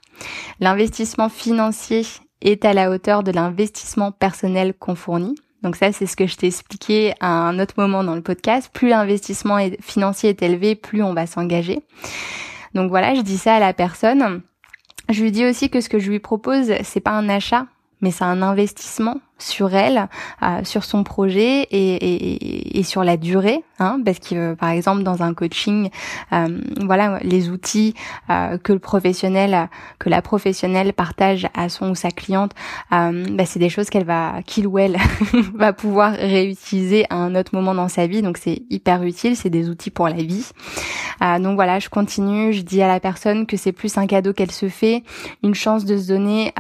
L'investissement 0.61 1.29
financier 1.29 2.05
est 2.41 2.65
à 2.65 2.73
la 2.73 2.91
hauteur 2.91 3.23
de 3.23 3.31
l'investissement 3.31 4.11
personnel 4.11 4.75
qu'on 4.75 4.97
fournit. 4.97 5.37
Donc 5.63 5.77
ça, 5.77 5.93
c'est 5.93 6.07
ce 6.07 6.17
que 6.17 6.27
je 6.27 6.37
t'ai 6.37 6.49
expliqué 6.49 7.15
à 7.21 7.29
un 7.29 7.61
autre 7.61 7.75
moment 7.77 8.03
dans 8.03 8.17
le 8.17 8.23
podcast. 8.23 8.69
Plus 8.73 8.89
l'investissement 8.89 9.59
financier 9.81 10.31
est 10.31 10.43
élevé, 10.43 10.75
plus 10.75 11.05
on 11.05 11.15
va 11.15 11.27
s'engager. 11.27 11.83
Donc 12.75 12.91
voilà, 12.91 13.15
je 13.15 13.21
dis 13.21 13.39
ça 13.39 13.55
à 13.55 13.61
la 13.61 13.73
personne. 13.73 14.43
Je 15.09 15.23
lui 15.23 15.31
dis 15.31 15.47
aussi 15.47 15.71
que 15.71 15.81
ce 15.81 15.89
que 15.89 16.01
je 16.01 16.11
lui 16.11 16.19
propose, 16.19 16.73
c'est 16.83 17.01
pas 17.01 17.13
un 17.13 17.29
achat, 17.29 17.67
mais 18.03 18.11
c'est 18.11 18.25
un 18.25 18.43
investissement 18.43 19.21
sur 19.43 19.75
elle, 19.75 20.09
euh, 20.43 20.61
sur 20.65 20.85
son 20.85 21.03
projet 21.05 21.63
et, 21.63 21.95
et, 21.95 22.79
et, 22.79 22.83
sur 22.83 23.03
la 23.05 23.17
durée, 23.17 23.65
hein, 23.79 23.99
parce 24.05 24.19
que 24.19 24.55
par 24.55 24.71
exemple 24.71 25.03
dans 25.03 25.23
un 25.23 25.35
coaching, 25.35 25.91
euh, 26.33 26.61
voilà 26.81 27.19
les 27.23 27.51
outils 27.51 27.95
euh, 28.31 28.57
que 28.59 28.73
le 28.73 28.79
professionnel, 28.79 29.69
que 29.99 30.09
la 30.09 30.23
professionnelle 30.23 30.93
partage 30.93 31.49
à 31.55 31.69
son 31.69 31.91
ou 31.91 31.95
sa 31.95 32.11
cliente, 32.11 32.53
euh, 32.93 33.25
bah, 33.31 33.45
c'est 33.45 33.59
des 33.59 33.69
choses 33.69 33.91
qu'elle 33.91 34.05
va, 34.05 34.43
qu'il 34.47 34.67
ou 34.67 34.79
elle 34.79 34.97
va 35.55 35.73
pouvoir 35.73 36.13
réutiliser 36.13 37.05
à 37.11 37.17
un 37.17 37.35
autre 37.35 37.55
moment 37.55 37.75
dans 37.75 37.89
sa 37.89 38.07
vie, 38.07 38.23
donc 38.23 38.39
c'est 38.39 38.63
hyper 38.71 39.03
utile, 39.03 39.37
c'est 39.37 39.51
des 39.51 39.69
outils 39.69 39.91
pour 39.91 40.09
la 40.09 40.23
vie. 40.23 40.51
Euh, 41.23 41.39
donc 41.39 41.57
voilà, 41.57 41.79
je 41.79 41.89
continue, 41.89 42.53
je 42.53 42.63
dis 42.63 42.83
à 42.83 42.89
la 42.89 43.01
personne 43.01 43.47
que 43.47 43.57
c'est 43.57 43.73
plus 43.73 43.99
un 43.99 44.07
cadeau 44.07 44.33
qu'elle 44.33 44.53
se 44.53 44.69
fait, 44.69 45.03
une 45.43 45.55
chance 45.55 45.85
de 45.85 45.97
se 45.97 46.09
donner 46.09 46.53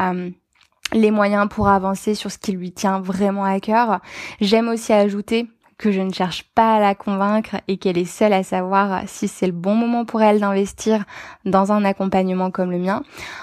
les 0.92 1.10
moyens 1.10 1.48
pour 1.48 1.68
avancer 1.68 2.14
sur 2.14 2.30
ce 2.30 2.38
qui 2.38 2.52
lui 2.52 2.72
tient 2.72 3.00
vraiment 3.00 3.44
à 3.44 3.60
cœur. 3.60 4.00
J'aime 4.40 4.68
aussi 4.68 4.92
ajouter 4.92 5.48
que 5.78 5.90
je 5.90 6.00
ne 6.00 6.12
cherche 6.12 6.44
pas 6.54 6.76
à 6.76 6.80
la 6.80 6.94
convaincre 6.94 7.56
et 7.66 7.76
qu'elle 7.76 7.98
est 7.98 8.04
seule 8.04 8.32
à 8.32 8.44
savoir 8.44 9.02
si 9.06 9.26
c'est 9.26 9.46
le 9.46 9.52
bon 9.52 9.74
moment 9.74 10.04
pour 10.04 10.22
elle 10.22 10.38
d'investir 10.38 11.04
dans 11.44 11.72
un 11.72 11.84
accompagnement 11.84 12.52
comme 12.52 12.70
le 12.70 12.78
mien. 12.78 13.02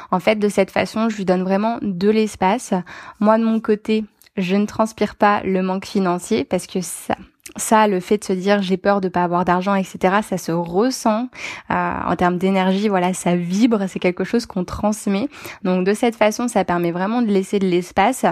En 0.09 0.19
fait, 0.19 0.37
de 0.37 0.47
cette 0.47 0.71
façon, 0.71 1.09
je 1.09 1.17
lui 1.17 1.25
donne 1.25 1.43
vraiment 1.43 1.79
de 1.81 2.09
l'espace. 2.09 2.73
Moi, 3.19 3.37
de 3.37 3.43
mon 3.43 3.59
côté, 3.59 4.05
je 4.37 4.55
ne 4.55 4.65
transpire 4.65 5.15
pas 5.15 5.41
le 5.43 5.61
manque 5.61 5.85
financier 5.85 6.45
parce 6.45 6.65
que 6.65 6.79
ça, 6.79 7.15
ça, 7.55 7.87
le 7.87 7.99
fait 7.99 8.17
de 8.17 8.23
se 8.23 8.33
dire 8.33 8.61
j'ai 8.61 8.77
peur 8.77 9.01
de 9.01 9.09
pas 9.09 9.23
avoir 9.23 9.45
d'argent, 9.45 9.75
etc., 9.75 10.19
ça 10.27 10.37
se 10.37 10.51
ressent 10.51 11.27
euh, 11.71 11.93
en 12.05 12.15
termes 12.15 12.37
d'énergie. 12.37 12.87
Voilà, 12.87 13.13
ça 13.13 13.35
vibre, 13.35 13.85
c'est 13.87 13.99
quelque 13.99 14.23
chose 14.23 14.45
qu'on 14.45 14.63
transmet. 14.63 15.27
Donc 15.63 15.85
de 15.85 15.93
cette 15.93 16.15
façon, 16.15 16.47
ça 16.47 16.63
permet 16.63 16.91
vraiment 16.91 17.21
de 17.21 17.27
laisser 17.27 17.59
de 17.59 17.67
l'espace 17.67 18.25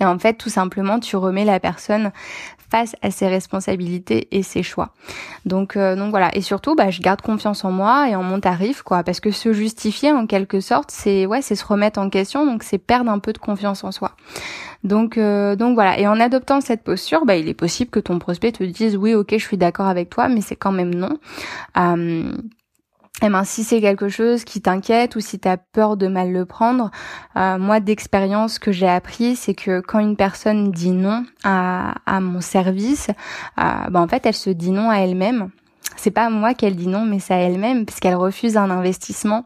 Et 0.00 0.04
en 0.04 0.18
fait, 0.18 0.34
tout 0.34 0.50
simplement, 0.50 1.00
tu 1.00 1.16
remets 1.16 1.44
la 1.44 1.60
personne 1.60 2.12
face 2.70 2.96
à 3.02 3.10
ses 3.10 3.28
responsabilités 3.28 4.28
et 4.32 4.42
ses 4.42 4.62
choix. 4.62 4.90
Donc, 5.44 5.76
euh, 5.76 5.94
donc 5.94 6.10
voilà. 6.10 6.34
Et 6.36 6.40
surtout, 6.40 6.74
bah, 6.74 6.90
je 6.90 7.00
garde 7.00 7.22
confiance 7.22 7.64
en 7.64 7.70
moi 7.70 8.08
et 8.08 8.16
en 8.16 8.22
mon 8.22 8.40
tarif, 8.40 8.82
quoi. 8.82 9.04
Parce 9.04 9.20
que 9.20 9.30
se 9.30 9.52
justifier, 9.52 10.12
en 10.12 10.26
quelque 10.26 10.60
sorte, 10.60 10.90
c'est 10.90 11.26
ouais, 11.26 11.42
c'est 11.42 11.54
se 11.54 11.64
remettre 11.64 12.00
en 12.00 12.10
question. 12.10 12.44
Donc, 12.44 12.62
c'est 12.62 12.78
perdre 12.78 13.10
un 13.10 13.18
peu 13.18 13.32
de 13.32 13.38
confiance 13.38 13.84
en 13.84 13.92
soi. 13.92 14.12
Donc, 14.84 15.16
euh, 15.16 15.56
donc 15.56 15.74
voilà. 15.74 15.98
Et 15.98 16.06
en 16.06 16.18
adoptant 16.20 16.60
cette 16.60 16.82
posture, 16.82 17.24
bah, 17.24 17.36
il 17.36 17.48
est 17.48 17.54
possible 17.54 17.90
que 17.90 18.00
ton 18.00 18.18
prospect 18.18 18.52
te 18.52 18.64
dise 18.64 18.96
oui, 18.96 19.14
ok, 19.14 19.28
je 19.32 19.44
suis 19.44 19.56
d'accord 19.56 19.86
avec 19.86 20.10
toi, 20.10 20.28
mais 20.28 20.40
c'est 20.40 20.56
quand 20.56 20.72
même 20.72 20.94
non. 20.94 21.18
Euh, 21.78 22.32
eh 23.22 23.30
ben, 23.30 23.44
si 23.44 23.64
c'est 23.64 23.80
quelque 23.80 24.08
chose 24.08 24.44
qui 24.44 24.60
t'inquiète 24.60 25.16
ou 25.16 25.20
si 25.20 25.38
tu 25.38 25.48
as 25.48 25.56
peur 25.56 25.96
de 25.96 26.06
mal 26.06 26.32
le 26.32 26.44
prendre, 26.44 26.90
euh, 27.36 27.56
moi 27.56 27.80
d'expérience 27.80 28.58
que 28.58 28.72
j'ai 28.72 28.88
appris, 28.88 29.36
c'est 29.36 29.54
que 29.54 29.80
quand 29.80 30.00
une 30.00 30.16
personne 30.16 30.70
dit 30.70 30.90
non 30.90 31.24
à, 31.42 31.94
à 32.04 32.20
mon 32.20 32.42
service, 32.42 33.08
euh, 33.58 33.88
ben, 33.90 34.00
en 34.02 34.08
fait 34.08 34.26
elle 34.26 34.34
se 34.34 34.50
dit 34.50 34.70
non 34.70 34.90
à 34.90 34.96
elle-même 34.96 35.50
c'est 35.96 36.10
pas 36.10 36.30
moi 36.30 36.54
qu'elle 36.54 36.76
dit 36.76 36.88
non, 36.88 37.04
mais 37.04 37.18
c'est 37.18 37.34
à 37.34 37.38
elle-même, 37.38 37.86
puisqu'elle 37.86 38.16
refuse 38.16 38.56
un 38.56 38.70
investissement 38.70 39.44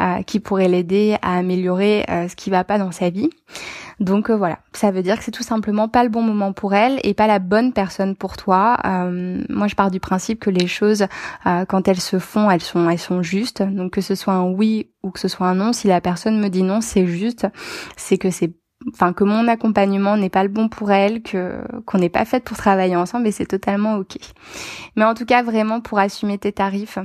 euh, 0.00 0.22
qui 0.22 0.40
pourrait 0.40 0.68
l'aider 0.68 1.16
à 1.22 1.36
améliorer 1.36 2.04
euh, 2.08 2.28
ce 2.28 2.36
qui 2.36 2.50
va 2.50 2.64
pas 2.64 2.78
dans 2.78 2.92
sa 2.92 3.10
vie. 3.10 3.30
Donc 3.98 4.30
euh, 4.30 4.36
voilà, 4.36 4.58
ça 4.72 4.90
veut 4.90 5.02
dire 5.02 5.18
que 5.18 5.24
c'est 5.24 5.30
tout 5.30 5.42
simplement 5.42 5.88
pas 5.88 6.02
le 6.02 6.08
bon 6.08 6.22
moment 6.22 6.52
pour 6.52 6.74
elle 6.74 6.98
et 7.02 7.12
pas 7.12 7.26
la 7.26 7.38
bonne 7.38 7.72
personne 7.72 8.16
pour 8.16 8.36
toi. 8.36 8.78
moi, 8.84 9.66
je 9.66 9.74
pars 9.74 9.90
du 9.90 10.00
principe 10.00 10.40
que 10.40 10.50
les 10.50 10.66
choses, 10.66 11.06
quand 11.44 11.86
elles 11.86 12.00
se 12.00 12.18
font, 12.18 12.50
elles 12.50 12.62
sont, 12.62 12.88
elles 12.88 12.98
sont 12.98 13.22
justes. 13.22 13.62
Donc 13.62 13.92
que 13.92 14.00
ce 14.00 14.14
soit 14.14 14.32
un 14.32 14.48
oui 14.50 14.88
ou 15.02 15.10
que 15.10 15.20
ce 15.20 15.28
soit 15.28 15.46
un 15.46 15.54
non, 15.54 15.72
si 15.72 15.88
la 15.88 16.00
personne 16.00 16.40
me 16.40 16.48
dit 16.48 16.62
non, 16.62 16.80
c'est 16.80 17.06
juste, 17.06 17.46
c'est 17.96 18.16
que 18.16 18.30
c'est 18.30 18.52
enfin 18.88 19.12
que 19.12 19.24
mon 19.24 19.48
accompagnement 19.48 20.16
n'est 20.16 20.30
pas 20.30 20.42
le 20.42 20.48
bon 20.48 20.68
pour 20.68 20.90
elle, 20.90 21.22
que 21.22 21.60
qu'on 21.86 21.98
n'est 21.98 22.08
pas 22.08 22.24
fait 22.24 22.42
pour 22.42 22.56
travailler 22.56 22.96
ensemble 22.96 23.26
et 23.26 23.32
c'est 23.32 23.46
totalement 23.46 23.96
ok. 23.96 24.16
Mais 24.96 25.04
en 25.04 25.14
tout 25.14 25.26
cas 25.26 25.42
vraiment 25.42 25.80
pour 25.80 25.98
assumer 25.98 26.38
tes 26.38 26.52
tarifs, 26.52 26.98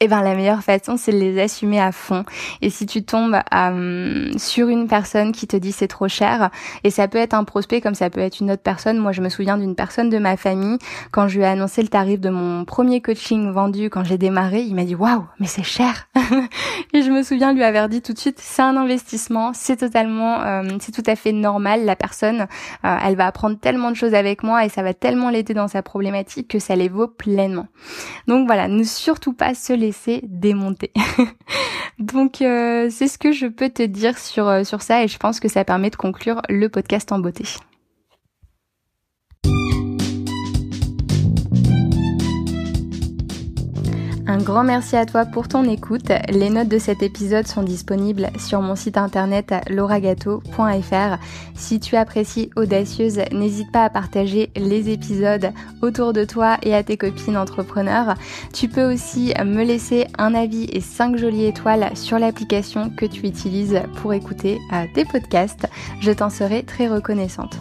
eh 0.00 0.08
ben 0.08 0.22
la 0.22 0.34
meilleure 0.34 0.62
façon 0.62 0.96
c'est 0.96 1.12
de 1.12 1.18
les 1.18 1.40
assumer 1.40 1.80
à 1.80 1.92
fond. 1.92 2.24
Et 2.60 2.70
si 2.70 2.86
tu 2.86 3.02
tombes 3.02 3.38
euh, 3.54 4.30
sur 4.36 4.68
une 4.68 4.88
personne 4.88 5.32
qui 5.32 5.46
te 5.46 5.56
dit 5.56 5.72
c'est 5.72 5.88
trop 5.88 6.08
cher 6.08 6.50
et 6.84 6.90
ça 6.90 7.08
peut 7.08 7.18
être 7.18 7.34
un 7.34 7.44
prospect 7.44 7.80
comme 7.80 7.94
ça 7.94 8.10
peut 8.10 8.20
être 8.20 8.40
une 8.40 8.50
autre 8.50 8.62
personne. 8.62 8.98
Moi 8.98 9.12
je 9.12 9.22
me 9.22 9.28
souviens 9.28 9.56
d'une 9.56 9.74
personne 9.74 10.10
de 10.10 10.18
ma 10.18 10.36
famille. 10.36 10.78
Quand 11.12 11.28
je 11.28 11.36
lui 11.36 11.44
ai 11.44 11.48
annoncé 11.48 11.82
le 11.82 11.88
tarif 11.88 12.20
de 12.20 12.30
mon 12.30 12.64
premier 12.64 13.00
coaching 13.00 13.50
vendu 13.52 13.88
quand 13.88 14.04
j'ai 14.04 14.18
démarré 14.18 14.60
il 14.60 14.74
m'a 14.74 14.84
dit 14.84 14.94
waouh 14.94 15.24
mais 15.40 15.46
c'est 15.46 15.62
cher. 15.62 16.08
Et 16.92 17.02
je 17.02 17.10
me 17.10 17.22
souviens 17.22 17.52
lui 17.52 17.62
avoir 17.62 17.88
dit 17.88 18.02
tout 18.02 18.12
de 18.12 18.18
suite 18.18 18.38
c'est 18.40 18.62
un 18.62 18.76
investissement 18.76 19.52
c'est 19.54 19.76
totalement 19.76 20.42
euh, 20.42 20.62
c'est 20.80 20.92
tout 20.92 21.08
à 21.10 21.16
fait 21.16 21.32
normal. 21.32 21.84
La 21.84 21.96
personne 21.96 22.46
euh, 22.84 22.96
elle 23.04 23.16
va 23.16 23.26
apprendre 23.26 23.58
tellement 23.58 23.90
de 23.90 23.96
choses 23.96 24.14
avec 24.14 24.42
moi 24.42 24.64
et 24.64 24.68
ça 24.68 24.82
va 24.82 24.94
tellement 24.94 25.30
l'aider 25.30 25.54
dans 25.54 25.68
sa 25.68 25.82
problématique 25.82 26.48
que 26.48 26.58
ça 26.58 26.76
les 26.76 26.88
vaut 26.88 27.08
pleinement. 27.08 27.66
Donc 28.26 28.46
voilà 28.46 28.68
ne 28.68 28.84
surtout 28.84 29.32
pas 29.32 29.54
se 29.66 29.72
laisser 29.72 30.20
démonter. 30.24 30.92
Donc 31.98 32.40
euh, 32.42 32.88
c'est 32.90 33.08
ce 33.08 33.18
que 33.18 33.32
je 33.32 33.46
peux 33.46 33.70
te 33.70 33.82
dire 33.82 34.18
sur, 34.18 34.48
euh, 34.48 34.64
sur 34.64 34.82
ça 34.82 35.02
et 35.02 35.08
je 35.08 35.18
pense 35.18 35.40
que 35.40 35.48
ça 35.48 35.64
permet 35.64 35.90
de 35.90 35.96
conclure 35.96 36.42
le 36.48 36.68
podcast 36.68 37.10
en 37.10 37.18
beauté. 37.18 37.44
Un 44.28 44.38
grand 44.38 44.64
merci 44.64 44.96
à 44.96 45.06
toi 45.06 45.24
pour 45.24 45.46
ton 45.46 45.62
écoute. 45.62 46.10
Les 46.30 46.50
notes 46.50 46.68
de 46.68 46.78
cet 46.78 47.00
épisode 47.00 47.46
sont 47.46 47.62
disponibles 47.62 48.28
sur 48.40 48.60
mon 48.60 48.74
site 48.74 48.96
internet 48.96 49.54
lauragato.fr. 49.70 51.16
Si 51.54 51.78
tu 51.78 51.94
apprécies 51.94 52.50
Audacieuse, 52.56 53.20
n'hésite 53.30 53.70
pas 53.70 53.84
à 53.84 53.90
partager 53.90 54.50
les 54.56 54.90
épisodes 54.90 55.52
autour 55.80 56.12
de 56.12 56.24
toi 56.24 56.58
et 56.64 56.74
à 56.74 56.82
tes 56.82 56.96
copines 56.96 57.36
entrepreneurs. 57.36 58.14
Tu 58.52 58.68
peux 58.68 58.92
aussi 58.92 59.32
me 59.44 59.62
laisser 59.62 60.08
un 60.18 60.34
avis 60.34 60.64
et 60.72 60.80
5 60.80 61.16
jolies 61.16 61.46
étoiles 61.46 61.96
sur 61.96 62.18
l'application 62.18 62.90
que 62.90 63.06
tu 63.06 63.26
utilises 63.26 63.80
pour 64.02 64.12
écouter 64.12 64.58
euh, 64.72 64.86
tes 64.92 65.04
podcasts. 65.04 65.68
Je 66.00 66.10
t'en 66.10 66.30
serai 66.30 66.64
très 66.64 66.88
reconnaissante. 66.88 67.58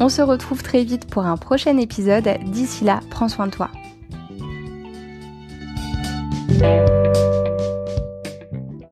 On 0.00 0.08
se 0.08 0.22
retrouve 0.22 0.64
très 0.64 0.82
vite 0.82 1.08
pour 1.08 1.26
un 1.26 1.36
prochain 1.36 1.78
épisode. 1.78 2.28
D'ici 2.46 2.82
là, 2.82 2.98
prends 3.08 3.28
soin 3.28 3.46
de 3.46 3.52
toi. 3.52 3.70
Thank 6.58 7.16
you. 7.16 7.17